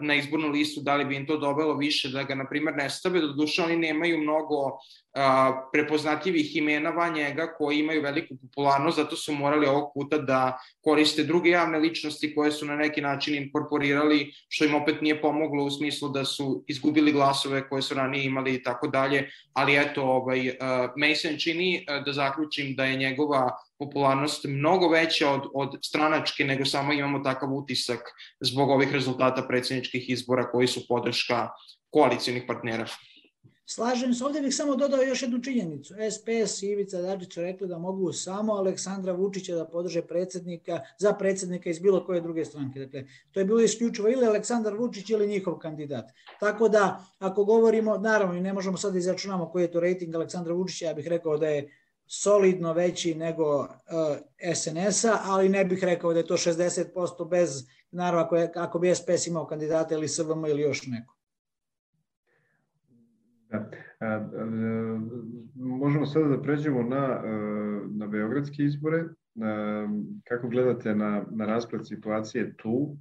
[0.00, 2.90] na izbornu listu, da li bi im to dobelo više da ga, na primer, ne
[2.90, 3.20] stave.
[3.20, 4.78] Do duše, oni nemaju mnogo
[5.14, 10.58] a, prepoznatljivih imena van njega koji imaju veliku popularnost, zato su morali ovog puta da
[10.80, 15.64] koriste druge javne ličnosti koje su na neki način inkorporirali, što im opet nije pomoglo
[15.64, 20.02] u smislu da su izgubili glasove koje su ranije imali i tako dalje, ali eto,
[20.02, 20.54] ovaj, uh,
[20.96, 26.64] Mason čini uh, da zaključim da je njegova popularnost mnogo veća od, od stranačke, nego
[26.64, 28.00] samo imamo takav utisak
[28.40, 31.48] zbog ovih rezultata predsjedničkih izbora koji su podrška
[31.90, 32.86] koalicijonih partnera.
[33.74, 35.94] Slažem se, ovde bih samo dodao još jednu činjenicu.
[36.10, 41.70] SPS i Ivica Dačić rekli da mogu samo Aleksandra Vučića da podrže predsednika, za predsednika
[41.70, 42.80] iz bilo koje druge stranke.
[42.80, 46.10] Dakle, to je bilo isključivo ili Aleksandar Vučić ili njihov kandidat.
[46.40, 50.54] Tako da, ako govorimo, naravno, ne možemo sad da izračunamo koji je to rating Aleksandra
[50.54, 51.70] Vučića, ja bih rekao da je
[52.06, 53.66] solidno veći nego uh,
[54.54, 58.94] SNS-a, ali ne bih rekao da je to 60% bez, naravno, ako, je, ako bi
[58.94, 61.21] SPS imao kandidata ili SVM ili još neko.
[63.52, 63.70] Da.
[64.00, 65.00] A, a,
[65.54, 67.22] možemo sada da pređemo na,
[67.90, 69.04] na beogradske izbore.
[69.42, 69.88] A,
[70.28, 72.96] kako gledate na, na rasplet situacije tu?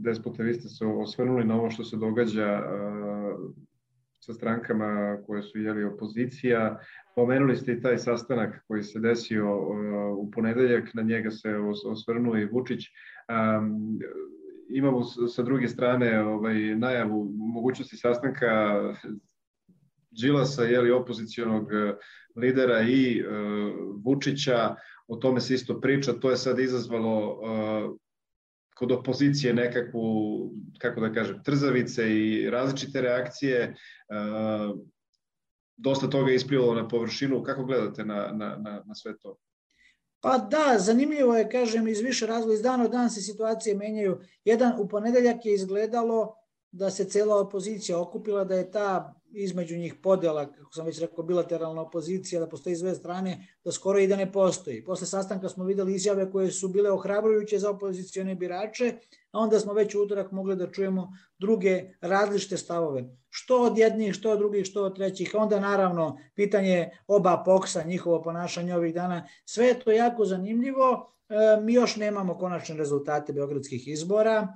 [0.00, 2.62] Despote, vi ste se osvrnuli na ovo što se događa
[4.20, 6.78] sa strankama koje su jeli opozicija.
[7.14, 9.58] Pomenuli ste i taj sastanak koji se desio
[10.16, 12.80] u ponedeljak, na njega se osvrnuo i Vučić
[14.68, 18.80] imamo sa druge strane ovaj, najavu mogućnosti sastanka
[20.10, 21.94] Đilasa, jeli, opozicijonog eh,
[22.36, 23.30] lidera i uh,
[24.04, 24.74] Vučića,
[25.06, 27.96] o tome se isto priča, to je sad izazvalo uh,
[28.76, 30.04] kod opozicije nekakvu,
[30.78, 33.74] kako da kažem, trzavice i različite reakcije,
[34.08, 34.78] uh,
[35.76, 39.36] dosta toga je isplivalo na površinu, kako gledate na, na, na, na sve to?
[40.24, 44.20] Pa da, zanimljivo je, kažem, iz više razloga, iz dana u dan se situacije menjaju.
[44.44, 46.36] Jedan, u ponedeljak je izgledalo
[46.72, 51.24] da se cela opozicija okupila, da je ta između njih podela, kako sam već rekao,
[51.24, 54.84] bilateralna opozicija, da postoji sve strane, da skoro i da ne postoji.
[54.84, 58.94] Posle sastanka smo videli izjave koje su bile ohrabrujuće za opozicione birače,
[59.32, 63.04] a onda smo već u utorak mogli da čujemo druge različite stavove.
[63.30, 65.34] Što od jednih, što od drugih, što od trećih.
[65.34, 69.26] Onda naravno pitanje oba poksa, njihovo ponašanje ovih dana.
[69.44, 71.10] Sve je to jako zanimljivo.
[71.28, 74.48] E, mi još nemamo konačne rezultate beogradskih izbora.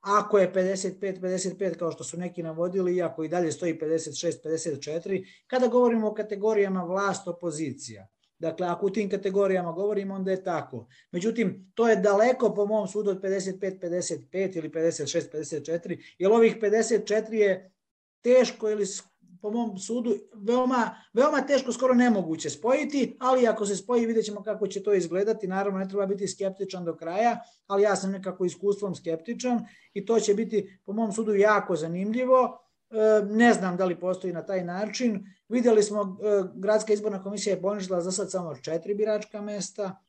[0.00, 6.08] Ako je 55-55 kao što su neki navodili, iako i dalje stoji 56-54, kada govorimo
[6.08, 8.06] o kategorijama vlast opozicija,
[8.40, 10.86] Dakle, ako u tim kategorijama govorimo, onda je tako.
[11.12, 17.72] Međutim, to je daleko po mom sudu od 55-55 ili 56-54, jer ovih 54 je
[18.22, 18.86] teško ili
[19.42, 24.42] po mom sudu veoma, veoma teško, skoro nemoguće spojiti, ali ako se spoji vidjet ćemo
[24.42, 25.48] kako će to izgledati.
[25.48, 30.20] Naravno, ne treba biti skeptičan do kraja, ali ja sam nekako iskustvom skeptičan i to
[30.20, 32.58] će biti po mom sudu jako zanimljivo.
[32.90, 35.26] E, ne znam da li postoji na taj način.
[35.48, 40.02] Videli smo, e, gradska izborna komisija je poništila za sad samo četiri biračka mesta,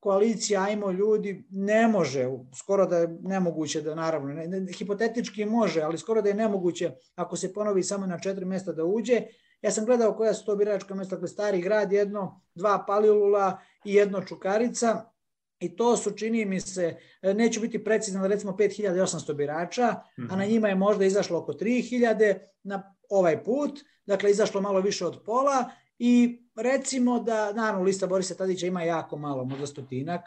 [0.00, 2.26] koalicija Ajmo ljudi ne može,
[2.58, 6.90] skoro da je nemoguće da naravno, ne, ne, hipotetički može, ali skoro da je nemoguće
[7.14, 9.22] ako se ponovi samo na četiri mesta da uđe.
[9.62, 13.94] Ja sam gledao koja su to biračka mesta, dakle Stari grad jedno, dva Palilula i
[13.94, 15.14] jedno Čukarica
[15.60, 19.86] i to su, čini mi se, neću biti precizan, recimo 5800 birača,
[20.30, 20.52] a na mhm.
[20.52, 25.70] njima je možda izašlo oko 3000 na ovaj put, dakle izašlo malo više od pola
[25.98, 30.20] i recimo da, naravno, lista Borisa Tadića ima jako malo, možda stotinak,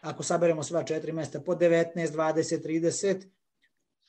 [0.00, 3.26] ako saberemo sva četiri mesta po 19, 20, 30,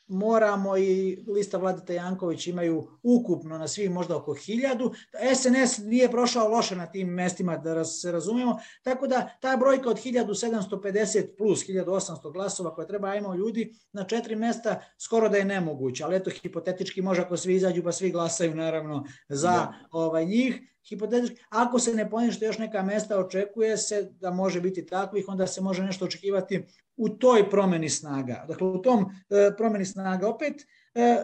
[0.08, 4.92] moramo i lista Vladeta Janković imaju ukupno na svih možda oko hiljadu.
[5.36, 9.98] SNS nije prošao loše na tim mestima, da se razumemo, tako da ta brojka od
[9.98, 16.04] 1750 plus 1800 glasova koje treba imamo ljudi na četiri mesta skoro da je nemoguće,
[16.04, 19.74] ali eto hipotetički može ako svi izađu pa svi glasaju naravno za da.
[19.92, 24.86] ovaj njih, hipotetički, ako se ne ponište još neka mesta, očekuje se da može biti
[24.86, 26.66] takvih, onda se može nešto očekivati
[26.98, 28.46] u toj promeni snaga.
[28.48, 30.54] Dakle, u tom e, promeni snaga opet,
[30.96, 31.18] e,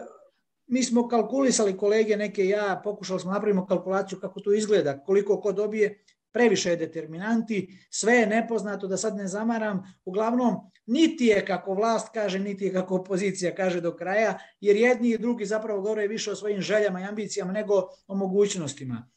[0.66, 5.52] mi smo kalkulisali kolege, neke ja, pokušali smo napravimo kalkulaciju kako to izgleda, koliko ko
[5.52, 10.56] dobije, previše je determinanti, sve je nepoznato, da sad ne zamaram, uglavnom
[10.86, 15.18] niti je kako vlast kaže, niti je kako opozicija kaže do kraja, jer jedni i
[15.18, 17.74] drugi zapravo govore više o svojim željama i ambicijama nego
[18.06, 19.10] o mogućnostima.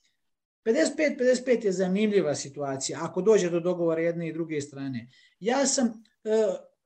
[0.66, 5.08] 55-55 je zanimljiva situacija ako dođe do dogovora jedne i druge strane.
[5.40, 6.04] Ja sam,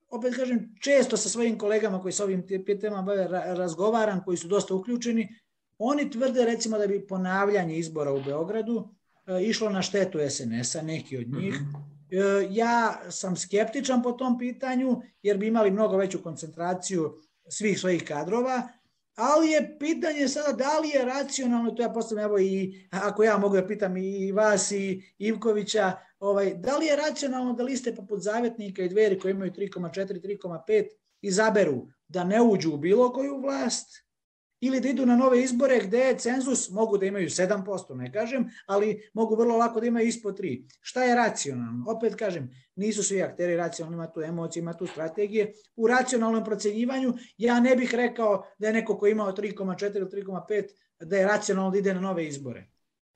[0.09, 2.43] opet kažem, često sa svojim kolegama koji sa ovim
[2.81, 5.27] temama bave razgovaram, koji su dosta uključeni,
[5.77, 8.89] oni tvrde recimo da bi ponavljanje izbora u Beogradu
[9.27, 11.53] e, išlo na štetu SNS-a, neki od njih.
[11.61, 11.69] Mhm.
[12.11, 17.15] E, ja sam skeptičan po tom pitanju, jer bi imali mnogo veću koncentraciju
[17.49, 18.67] svih svojih kadrova,
[19.19, 23.37] ali je pitanje sada da li je racionalno, to ja postavljam, evo i ako ja
[23.37, 28.21] mogu da pitam i vas i Ivkovića, ovaj, da li je racionalno da liste poput
[28.21, 30.87] Zavetnika i Dveri koji imaju 3,4, 3,5
[31.21, 34.08] izaberu da ne uđu u bilo koju vlast,
[34.61, 38.49] ili da idu na nove izbore gde je cenzus, mogu da imaju 7%, ne kažem,
[38.65, 40.63] ali mogu vrlo lako da imaju ispod 3.
[40.81, 41.85] Šta je racionalno?
[41.91, 45.53] Opet kažem, nisu svi akteri racionalni, ima tu emocije, ima tu strategije.
[45.75, 50.05] U racionalnom procenjivanju ja ne bih rekao da je neko ko je imao 3,4 ili
[50.05, 50.67] 3,5
[50.99, 52.67] da je racionalno da ide na nove izbore.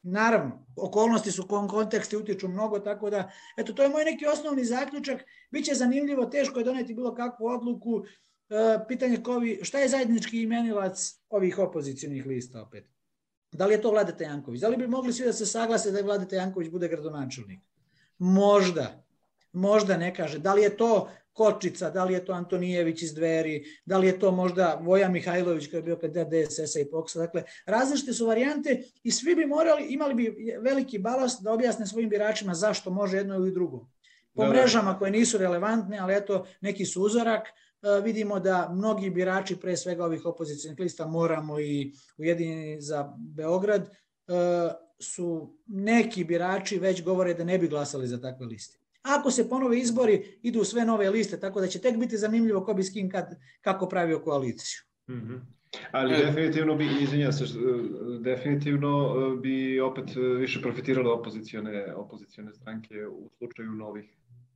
[0.05, 5.21] Naravno, okolnosti su konteksti utiču mnogo, tako da, eto, to je moj neki osnovni zaključak.
[5.51, 8.03] Biće zanimljivo, teško je doneti bilo kakvu odluku,
[8.87, 12.85] pitanje kovi, šta je zajednički imenilac ovih opozicijonih lista opet?
[13.51, 14.61] Da li je to Vladeta Janković?
[14.61, 17.59] Da li bi mogli svi da se saglase da je Vladeta Janković bude gradonačelnik?
[18.17, 19.05] Možda.
[19.53, 20.39] Možda ne kaže.
[20.39, 24.19] Da li je to Kočica, da li je to Antonijević iz Dveri, da li je
[24.19, 27.19] to možda Voja Mihajlović koji je bio kandidat DSS-a i POKS-a.
[27.19, 32.09] Dakle, različite su varijante i svi bi morali, imali bi veliki balast da objasne svojim
[32.09, 33.87] biračima zašto može jedno ili drugo.
[34.33, 34.53] Po da, da.
[34.53, 37.62] mrežama koje nisu relevantne, ali eto neki su uzorak, E,
[38.03, 43.91] vidimo da mnogi birači, pre svega ovih opozicijnih lista, moramo i ujedinjeni za Beograd, e,
[44.99, 48.79] su neki birači već govore da ne bi glasali za takve liste.
[49.01, 52.73] Ako se ponove izbori, idu sve nove liste, tako da će tek biti zanimljivo ko
[52.73, 54.79] bi s kim kad, kako pravio koaliciju.
[55.09, 55.39] Mm -hmm.
[55.91, 56.25] Ali e.
[56.25, 57.45] definitivno bi, izvinja se,
[58.19, 60.05] definitivno bi opet
[60.39, 64.05] više profitirale opozicione, opozicione stranke u slučaju novih,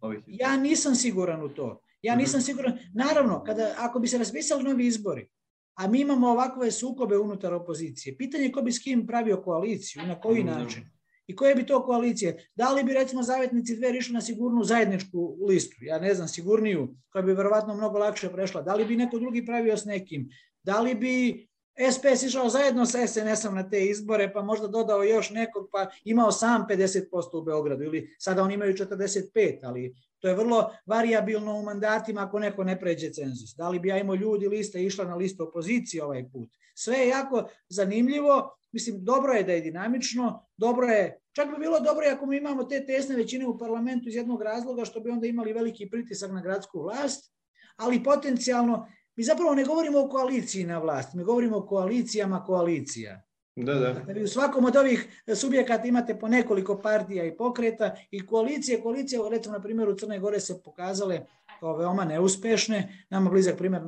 [0.01, 0.51] novih izbora.
[0.51, 1.81] Ja nisam siguran u to.
[2.01, 2.19] Ja mhm.
[2.19, 5.27] nisam siguran, naravno, kada, ako bi se raspisali novi izbori,
[5.75, 10.19] a mi imamo ovakve sukobe unutar opozicije, pitanje ko bi s kim pravio koaliciju, na
[10.19, 10.47] koji mhm.
[10.47, 10.83] način,
[11.27, 15.37] i koje bi to koalicije, da li bi recimo zavetnici dve išli na sigurnu zajedničku
[15.47, 19.19] listu, ja ne znam, sigurniju, koja bi verovatno mnogo lakše prešla, da li bi neko
[19.19, 20.29] drugi pravio s nekim,
[20.63, 21.47] da li bi
[21.91, 26.31] SPS išao zajedno sa SNS-om na te izbore, pa možda dodao još nekog, pa imao
[26.31, 31.63] sam 50% u Beogradu, ili sada oni imaju 45, ali To je vrlo variabilno u
[31.63, 33.55] mandatima ako neko ne pređe cenzus.
[33.55, 36.49] Da li bi ja imao ljudi lista išla na listu opozicije ovaj put?
[36.75, 38.57] Sve je jako zanimljivo.
[38.71, 42.63] Mislim, dobro je da je dinamično, dobro je, čak bi bilo dobro ako mi imamo
[42.63, 46.41] te tesne većine u parlamentu iz jednog razloga što bi onda imali veliki pritisak na
[46.41, 47.33] gradsku vlast,
[47.75, 53.26] ali potencijalno, mi zapravo ne govorimo o koaliciji na vlast, mi govorimo o koalicijama koalicija.
[53.57, 53.93] Da, da.
[53.93, 59.21] Dakle, u svakom od ovih subjekata imate po nekoliko partija i pokreta i koalicije, koalicije,
[59.31, 61.25] recimo na primjeru Crne Gore se pokazale
[61.59, 63.81] kao veoma neuspešne, nama blizak primjer,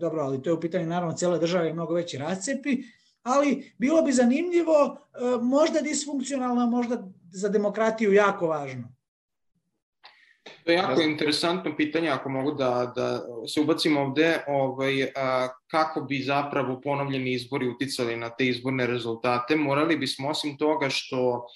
[0.00, 2.82] dobro, ali to je u pitanju naravno cele države i mnogo veći racepi,
[3.22, 8.97] ali bilo bi zanimljivo, e, možda disfunkcionalno, možda za demokratiju jako važno.
[10.68, 14.42] To je jako interesantno pitanje, ako mogu da, da se ubacim ovde.
[14.46, 20.56] Ovaj, a, kako bi zapravo ponovljeni izbori uticali na te izborne rezultate, morali bismo osim
[20.56, 21.46] toga što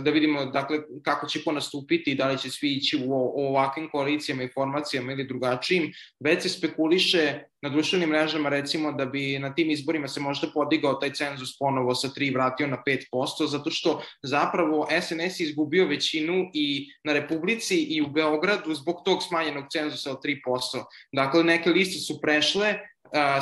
[0.00, 3.12] da vidimo dakle, kako će ko nastupiti i da li će svi ići u,
[3.48, 5.92] ovakvim koalicijama i formacijama ili drugačijim.
[6.20, 10.94] Već se spekuliše na društvenim mrežama recimo da bi na tim izborima se možda podigao
[10.94, 16.50] taj cenzus ponovo sa 3 vratio na 5%, zato što zapravo SNS je izgubio većinu
[16.54, 20.84] i na Republici i u Beogradu zbog tog smanjenog cenzusa od 3%.
[21.12, 22.78] Dakle, neke liste su prešle,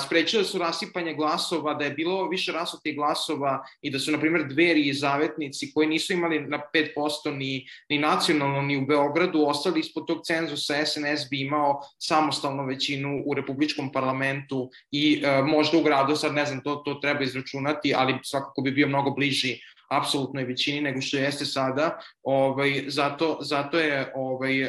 [0.06, 4.46] sprečile su rasipanje glasova, da je bilo više rasutih glasova i da su, na primjer,
[4.48, 9.80] dveri i zavetnici koji nisu imali na 5% ni, ni nacionalno ni u Beogradu, ostali
[9.80, 15.82] ispod tog cenzusa, SNS bi imao samostalnu većinu u Republičkom parlamentu i e, možda u
[15.82, 20.44] gradu, sad ne znam, to, to treba izračunati, ali svakako bi bio mnogo bliži apsolutnoj
[20.44, 21.98] većini nego što jeste sada.
[22.22, 24.68] Ovaj, zato, zato je ovaj, uh,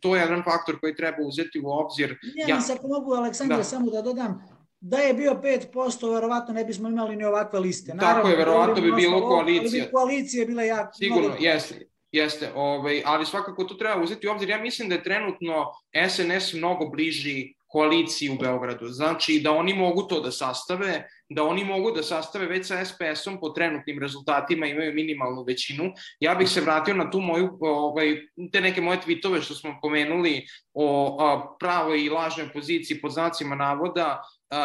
[0.00, 2.18] to je jedan faktor koji treba uzeti u obzir.
[2.34, 3.64] Ja, ja ako mogu, Aleksandra, da.
[3.64, 4.44] samo da dodam,
[4.80, 5.40] da je bio
[5.74, 7.94] 5%, verovatno ne bismo imali ni ovakve liste.
[7.94, 9.84] Naravno, Tako je, verovatno bi bilo koalicija.
[9.84, 10.92] Ali koalicije bile jako...
[10.94, 11.42] Sigurno, mnogo...
[11.42, 11.86] jeste.
[12.12, 14.48] Jeste, ovaj, ali svakako to treba uzeti u obzir.
[14.48, 15.72] Ja mislim da je trenutno
[16.08, 18.88] SNS mnogo bliži koaliciji u Beogradu.
[18.88, 23.40] Znači da oni mogu to da sastave, da oni mogu da sastave već sa SPS-om
[23.40, 25.90] po trenutnim rezultatima, imaju minimalnu većinu.
[26.20, 28.14] Ja bih se vratio na tu moju, ovaj,
[28.52, 33.54] te neke moje tweetove što smo pomenuli o a, pravoj i lažnoj poziciji pod znacima
[33.54, 34.22] navoda.
[34.50, 34.60] A,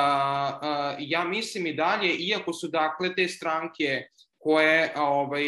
[0.62, 4.04] a, ja mislim i dalje, iako su dakle te stranke
[4.40, 5.44] koje ovaj,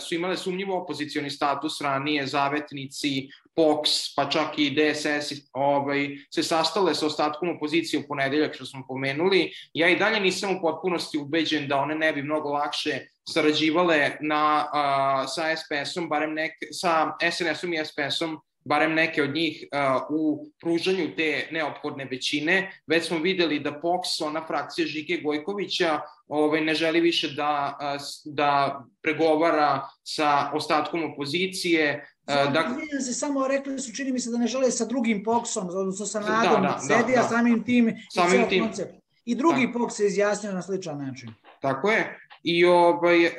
[0.00, 6.94] su imale sumnjivo opozicioni status ranije, zavetnici, POX, pa čak i DSS ovaj, se sastale
[6.94, 9.52] sa ostatkom opozicije u ponedeljak, što smo pomenuli.
[9.74, 14.68] Ja i dalje nisam u potpunosti ubeđen da one ne bi mnogo lakše sarađivale na,
[14.72, 19.64] a, sa SPS-om, barem nek, sa SNS-om i SPS-om, barem neke od njih
[20.10, 22.70] u pružanju te neophodne većine.
[22.86, 27.78] Već smo videli da POX, ona frakcija Žike Gojkovića, ovaj, ne želi više da,
[28.24, 34.38] da pregovara sa ostatkom opozicije, Znači, da, se samo rekli su, čini mi se da
[34.38, 37.22] ne žele sa drugim POX-om, odnosno sa Nadom, da, da, da, da.
[37.22, 38.64] samim tim samim i tim.
[38.64, 38.94] koncept.
[39.24, 39.72] I drugi da.
[39.78, 41.30] POX se izjasnio na sličan način.
[41.64, 42.18] Tako je.
[42.42, 43.32] I ovaj, uh,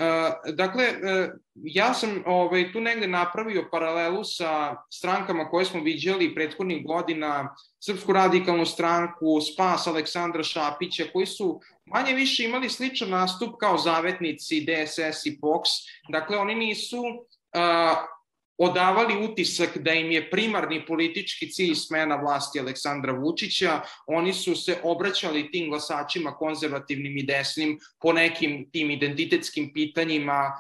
[0.54, 6.86] dakle, uh, ja sam ovaj, tu negde napravio paralelu sa strankama koje smo viđali prethodnih
[6.86, 7.56] godina,
[7.86, 14.66] Srpsku radikalnu stranku, Spas Aleksandra Šapića, koji su manje više imali sličan nastup kao zavetnici
[14.66, 15.62] DSS i POX.
[16.10, 18.15] Dakle, oni nisu uh,
[18.58, 24.78] odavali utisak da im je primarni politički cilj smena vlasti Aleksandra Vučića, oni su se
[24.84, 30.52] obraćali tim glasačima konzervativnim i desnim po nekim tim identitetskim pitanjima,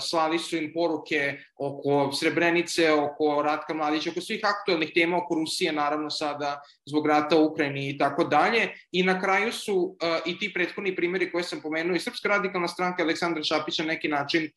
[0.00, 5.72] slali su im poruke oko Srebrenice, oko Ratka Mladića, oko svih aktuelnih tema, oko Rusije
[5.72, 8.68] naravno sada zbog rata u Ukrajini i tako dalje.
[8.92, 9.96] I na kraju su
[10.26, 14.50] i ti prethodni primjeri koje sam pomenuo i Srpska radikalna stranka Aleksandra Šapića neki način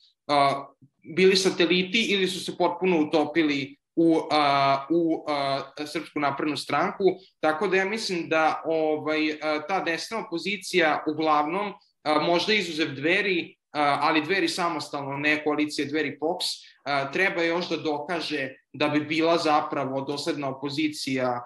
[1.16, 7.04] bili sateliti ili su se potpuno utopili u, a, u a, Srpsku naprednu stranku,
[7.40, 11.74] tako da ja mislim da ovaj, a, ta desna opozicija uglavnom,
[12.04, 16.40] a, možda izuzev dveri, ali dveri samostalno, ne koalicije dveri POX,
[17.14, 21.42] treba još da dokaže da bi bila zapravo dosledna opozicija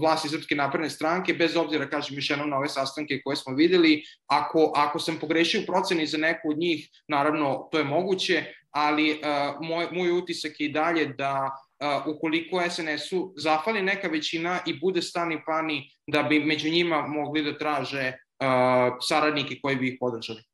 [0.00, 4.02] vlasti Srpske napredne stranke, bez obzira, kažem još jednom, na ove sastanke koje smo videli.
[4.26, 9.20] Ako, ako sam pogrešio proceni za neku od njih, naravno, to je moguće, ali
[9.60, 11.50] moj, moj utisak je i dalje da
[11.80, 17.42] uh, ukoliko SNS-u zafali neka većina i bude stani pani da bi među njima mogli
[17.42, 20.47] da traže uh, saradnike koji bi ih podržali.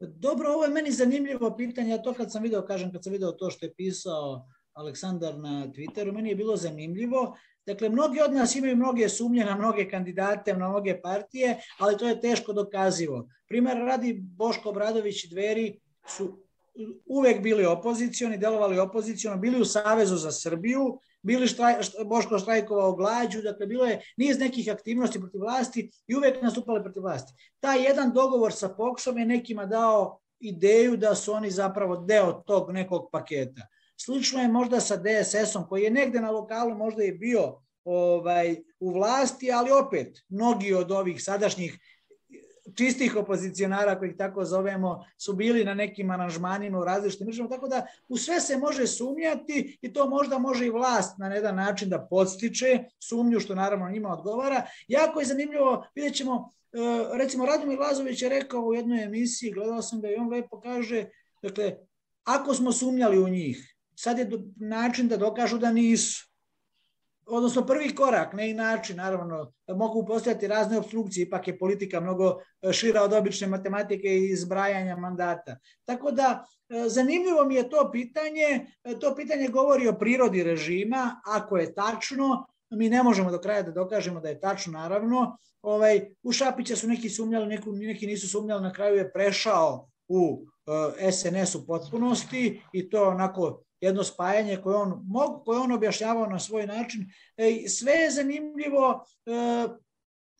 [0.00, 3.32] Dobro, ovo je meni zanimljivo pitanje, a to kad sam video, kažem, kad sam video
[3.32, 7.36] to što je pisao Aleksandar na Twitteru, meni je bilo zanimljivo.
[7.66, 12.08] Dakle, mnogi od nas imaju mnoge sumnje na mnoge kandidate, na mnoge partije, ali to
[12.08, 13.28] je teško dokazivo.
[13.48, 16.44] Primer radi Boško Obradović i Dveri su
[17.06, 21.74] uvek bili opozicioni, delovali opoziciono, bili u Savezu za Srbiju, bili štraj,
[22.06, 27.02] Boško štrajkovao glađu, dakle bilo je niz nekih aktivnosti protiv vlasti i uvek nastupali protiv
[27.02, 27.32] vlasti.
[27.60, 32.70] Taj jedan dogovor sa Foxom je nekima dao ideju da su oni zapravo deo tog
[32.72, 33.66] nekog paketa.
[33.96, 38.92] Slično je možda sa DSS-om koji je negde na lokalu možda i bio ovaj u
[38.92, 41.78] vlasti, ali opet mnogi od ovih sadašnjih
[42.74, 47.68] čistih opozicionara, koji ih tako zovemo, su bili na nekim aranžmanima u različitim državama, tako
[47.68, 51.88] da u sve se može sumnjati i to možda može i vlast na jedan način
[51.88, 54.66] da podstiče sumnju, što naravno njima odgovara.
[54.88, 56.78] Jako je zanimljivo, vidjet ćemo, e,
[57.18, 61.04] recimo Radomir Lazović je rekao u jednoj emisiji, gledao sam ga i on lepo kaže,
[61.42, 61.76] dakle,
[62.24, 66.29] ako smo sumnjali u njih, sad je način da dokažu da nisu
[67.30, 72.36] odnosno prvi korak, ne i način, naravno, mogu postojati razne obstrukcije, ipak je politika mnogo
[72.62, 75.56] e, šira od obične matematike i izbrajanja mandata.
[75.84, 81.20] Tako da, e, zanimljivo mi je to pitanje, e, to pitanje govori o prirodi režima,
[81.26, 86.00] ako je tačno, mi ne možemo do kraja da dokažemo da je tačno, naravno, ovaj,
[86.22, 90.46] u Šapića su neki sumnjali, neki, neki nisu sumnjali, na kraju je prešao u
[91.12, 96.38] SNS u potpunosti i to onako jedno spajanje koje on, mogu, koje on objašnjavao na
[96.38, 97.12] svoj način.
[97.36, 99.68] E, sve je zanimljivo, e,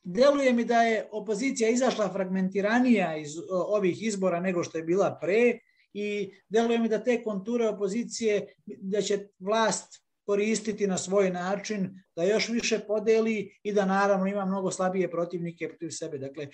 [0.05, 5.59] deluje mi da je opozicija izašla fragmentiranija iz ovih izbora nego što je bila pre
[5.93, 12.25] i deluje mi da te konture opozicije, da će vlast koristiti na svoj način, da
[12.25, 16.19] još više podeli i da naravno ima mnogo slabije protivnike protiv sebe.
[16.19, 16.49] Dakle,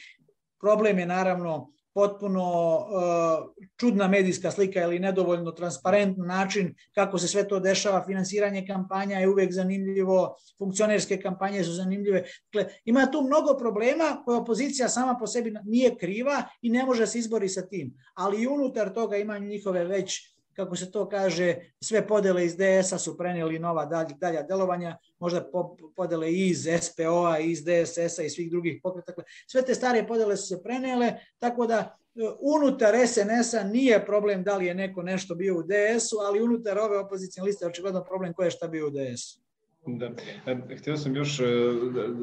[0.61, 7.49] problem je naravno potpuno uh, čudna medijska slika ili nedovoljno transparentan način kako se sve
[7.49, 12.25] to dešava, finansiranje kampanja je uvek zanimljivo, funkcionerske kampanje su zanimljive.
[12.53, 17.07] Dakle, ima tu mnogo problema koje opozicija sama po sebi nije kriva i ne može
[17.07, 17.95] se izbori sa tim.
[18.15, 22.99] Ali i unutar toga ima njihove već kako se to kaže, sve podele iz DS-a
[22.99, 23.85] su prenijeli nova
[24.21, 25.51] dalja, delovanja, možda
[25.97, 29.13] podele i iz SPO-a, iz DSS-a i svih drugih pokreta.
[29.13, 34.45] Dakle, sve te stare podele su se prenijele, tako da e, unutar SNS-a nije problem
[34.45, 38.05] da li je neko nešto bio u DS-u, ali unutar ove opozicijne liste je očigledno
[38.05, 39.46] problem ko je šta bio u DS-u.
[39.87, 40.11] Da.
[40.47, 41.45] E, htio sam još e,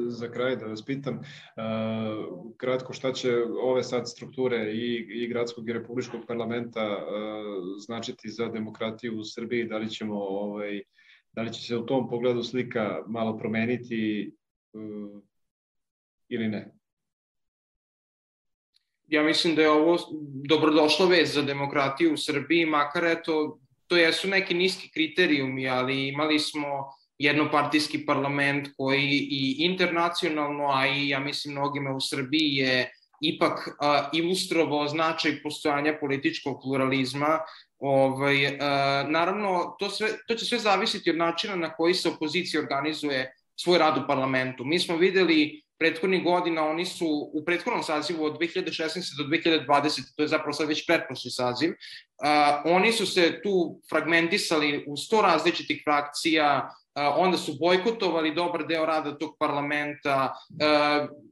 [0.06, 1.20] za kraj da vas pitam
[2.56, 6.98] kratko šta će ove sad strukture i, i gradskog i republičkog parlamenta
[7.86, 10.82] značiti za demokratiju u Srbiji, da li ćemo ovaj,
[11.32, 14.32] da li će se u tom pogledu slika malo promeniti
[16.28, 16.74] ili ne?
[19.06, 19.98] Ja mislim da je ovo
[20.48, 26.38] dobrodošla vez za demokratiju u Srbiji, makar eto, to jesu neki niski kriterijumi, ali imali
[26.38, 32.90] smo jednopartijski parlament koji i internacionalno, a i ja mislim mnogima u Srbiji je
[33.20, 37.38] ipak a, ilustrovao značaj postojanja političkog pluralizma.
[37.78, 42.60] Ovaj, a, naravno, to, sve, to će sve zavisiti od načina na koji se opozicija
[42.60, 44.64] organizuje svoj rad u parlamentu.
[44.64, 49.16] Mi smo videli prethodnih godina, oni su u prethodnom sazivu od 2016.
[49.18, 50.16] do 2020.
[50.16, 51.76] to je zapravo sad već pretprošli saziv, uh,
[52.64, 59.18] oni su se tu fragmentisali u sto različitih frakcija, onda su bojkotovali dobar deo rada
[59.18, 60.34] tog parlamenta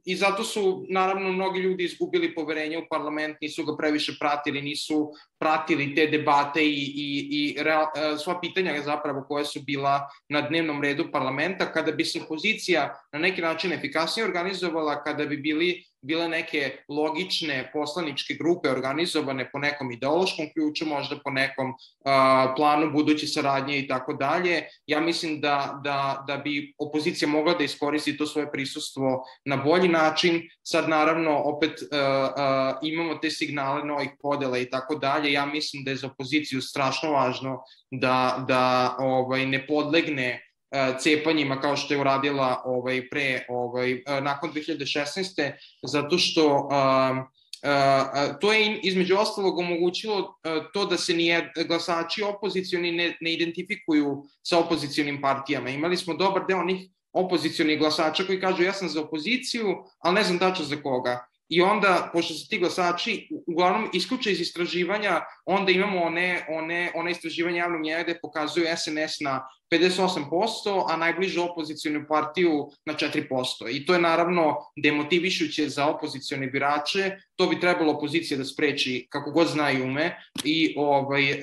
[0.05, 5.11] i zato su naravno mnogi ljudi izgubili poverenje u parlament, nisu ga previše pratili, nisu
[5.39, 7.85] pratili te debate i, i, i real,
[8.23, 13.19] sva pitanja zapravo koje su bila na dnevnom redu parlamenta, kada bi se opozicija na
[13.19, 19.91] neki način efikasnije organizovala, kada bi bili bile neke logične poslaničke grupe organizovane po nekom
[19.91, 24.63] ideološkom ključu, možda po nekom uh, planu buduće saradnje i tako dalje.
[24.87, 29.87] Ja mislim da, da, da bi opozicija mogla da iskoristi to svoje prisustvo na bolji
[29.87, 30.41] način.
[30.63, 35.31] Sad naravno opet uh, uh, imamo te signale novih podela i tako dalje.
[35.31, 40.52] Ja mislim da je za opoziciju strašno važno da, da ovaj, ne podlegne
[40.99, 45.51] cepanjima kao što je uradila ovaj pre ovaj e, nakon 2016.
[45.83, 47.23] zato što um,
[47.63, 50.39] Uh, to je između ostalog omogućilo
[50.73, 55.69] to da se nije glasači opozicioni ne, ne identifikuju sa opozicijonim partijama.
[55.69, 60.23] Imali smo dobar deo onih opozicijonih glasača koji kažu ja sam za opoziciju, ali ne
[60.23, 61.27] znam tačno za koga.
[61.49, 67.11] I onda, pošto se ti glasači uglavnom isključe iz istraživanja, onda imamo one, one, one
[67.11, 73.69] istraživanja javnog mnjenja gde pokazuju SNS na 58%, a najbližu opozicijonu partiju na 4%.
[73.71, 79.31] I to je naravno demotivišuće za opozicione birače, to bi trebalo opozicija da spreči kako
[79.31, 81.39] god zna i ume i ovaj,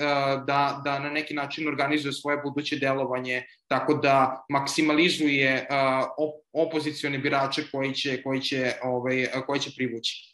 [0.46, 5.66] da, da na neki način organizuje svoje buduće delovanje tako da maksimalizuje
[6.52, 10.29] opozicione birače koji će, koji će, ovaj, koji će privući.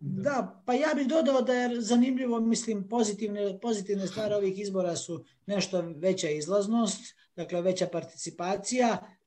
[0.00, 0.22] Da.
[0.22, 5.24] da, pa ja bih dodao da je zanimljivo, mislim, pozitivne, pozitivne stvari ovih izbora su
[5.46, 9.17] nešto veća izlaznost, dakle veća participacija,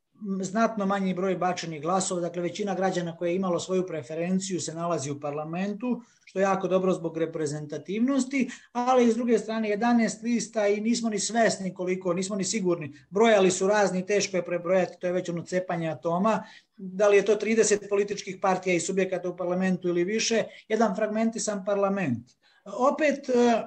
[0.41, 5.11] znatno manji broj bačenih glasova, dakle većina građana koja je imalo svoju preferenciju se nalazi
[5.11, 10.81] u parlamentu, što je jako dobro zbog reprezentativnosti, ali s druge strane 11 lista i
[10.81, 12.93] nismo ni svesni koliko, nismo ni sigurni.
[13.09, 16.43] Brojali su razni, teško je prebrojati, to je već ono cepanje atoma,
[16.77, 21.65] da li je to 30 političkih partija i subjekata u parlamentu ili više, jedan fragmentisan
[21.65, 22.31] parlament.
[22.65, 23.63] Opet, e,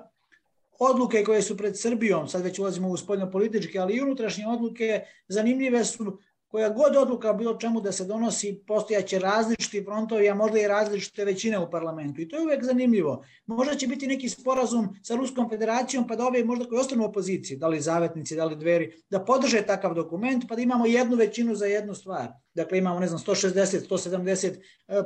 [0.78, 5.00] odluke koje su pred Srbijom, sad već ulazimo u spoljno političke, ali i unutrašnje odluke,
[5.28, 6.18] zanimljive su
[6.54, 11.24] koja god odluka bilo čemu da se donosi, postojaće različiti frontovi, a možda i različite
[11.24, 12.20] većine u parlamentu.
[12.20, 13.24] I to je uvek zanimljivo.
[13.46, 17.06] Možda će biti neki sporazum sa Ruskom federacijom, pa da ove možda koji ostanu u
[17.06, 21.16] opoziciji, da li zavetnici, da li dveri, da podrže takav dokument, pa da imamo jednu
[21.16, 22.28] većinu za jednu stvar.
[22.54, 24.54] Dakle, imamo, ne znam, 160, 170
[24.88, 25.02] e,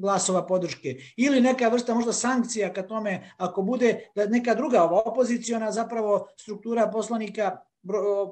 [0.00, 0.96] glasova podrške.
[1.16, 6.28] Ili neka vrsta možda sankcija ka tome, ako bude da neka druga ova opoziciona zapravo
[6.36, 7.56] struktura poslanika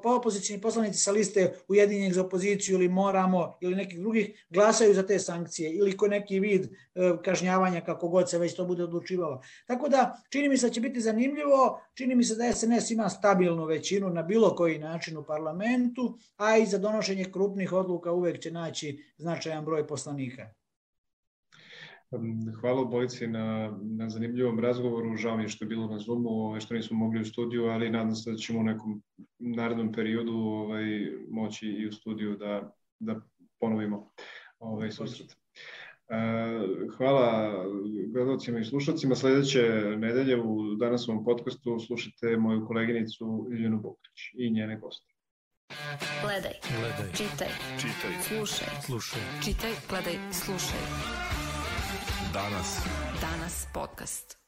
[0.03, 5.19] opozicijni poslanici sa liste Ujedinjenih za opoziciju ili Moramo ili nekih drugih glasaju za te
[5.19, 6.69] sankcije ili ko neki vid e,
[7.23, 9.41] kažnjavanja kako god se već to bude odlučivalo.
[9.67, 13.09] Tako da čini mi se da će biti zanimljivo, čini mi se da SNS ima
[13.09, 18.39] stabilnu većinu na bilo koji način u parlamentu, a i za donošenje krupnih odluka uvek
[18.39, 20.64] će naći značajan broj poslanika.
[22.61, 25.15] Hvala obojici na, na zanimljivom razgovoru.
[25.15, 27.89] Žao mi je što je bilo na Zoomu, ovaj, što nismo mogli u studiju, ali
[27.89, 29.01] nadam se da ćemo u nekom
[29.39, 30.85] narednom periodu ovaj,
[31.29, 33.21] moći i u studiju da, da
[33.59, 34.11] ponovimo
[34.59, 35.35] ovaj susret.
[36.97, 37.53] Hvala
[38.13, 39.15] gledalcima i slušalcima.
[39.15, 39.61] Sledeće
[39.97, 45.15] nedelje u danasovom podcastu slušate moju koleginicu Iljenu Bokrić i njene goste.
[46.21, 47.47] Gledaj, gledaj, čitaj,
[47.77, 51.24] čitaj, slušaj, slušaj, čitaj, gledaj, slušaj.
[52.35, 52.83] Danas.
[53.21, 54.44] Danas podcast.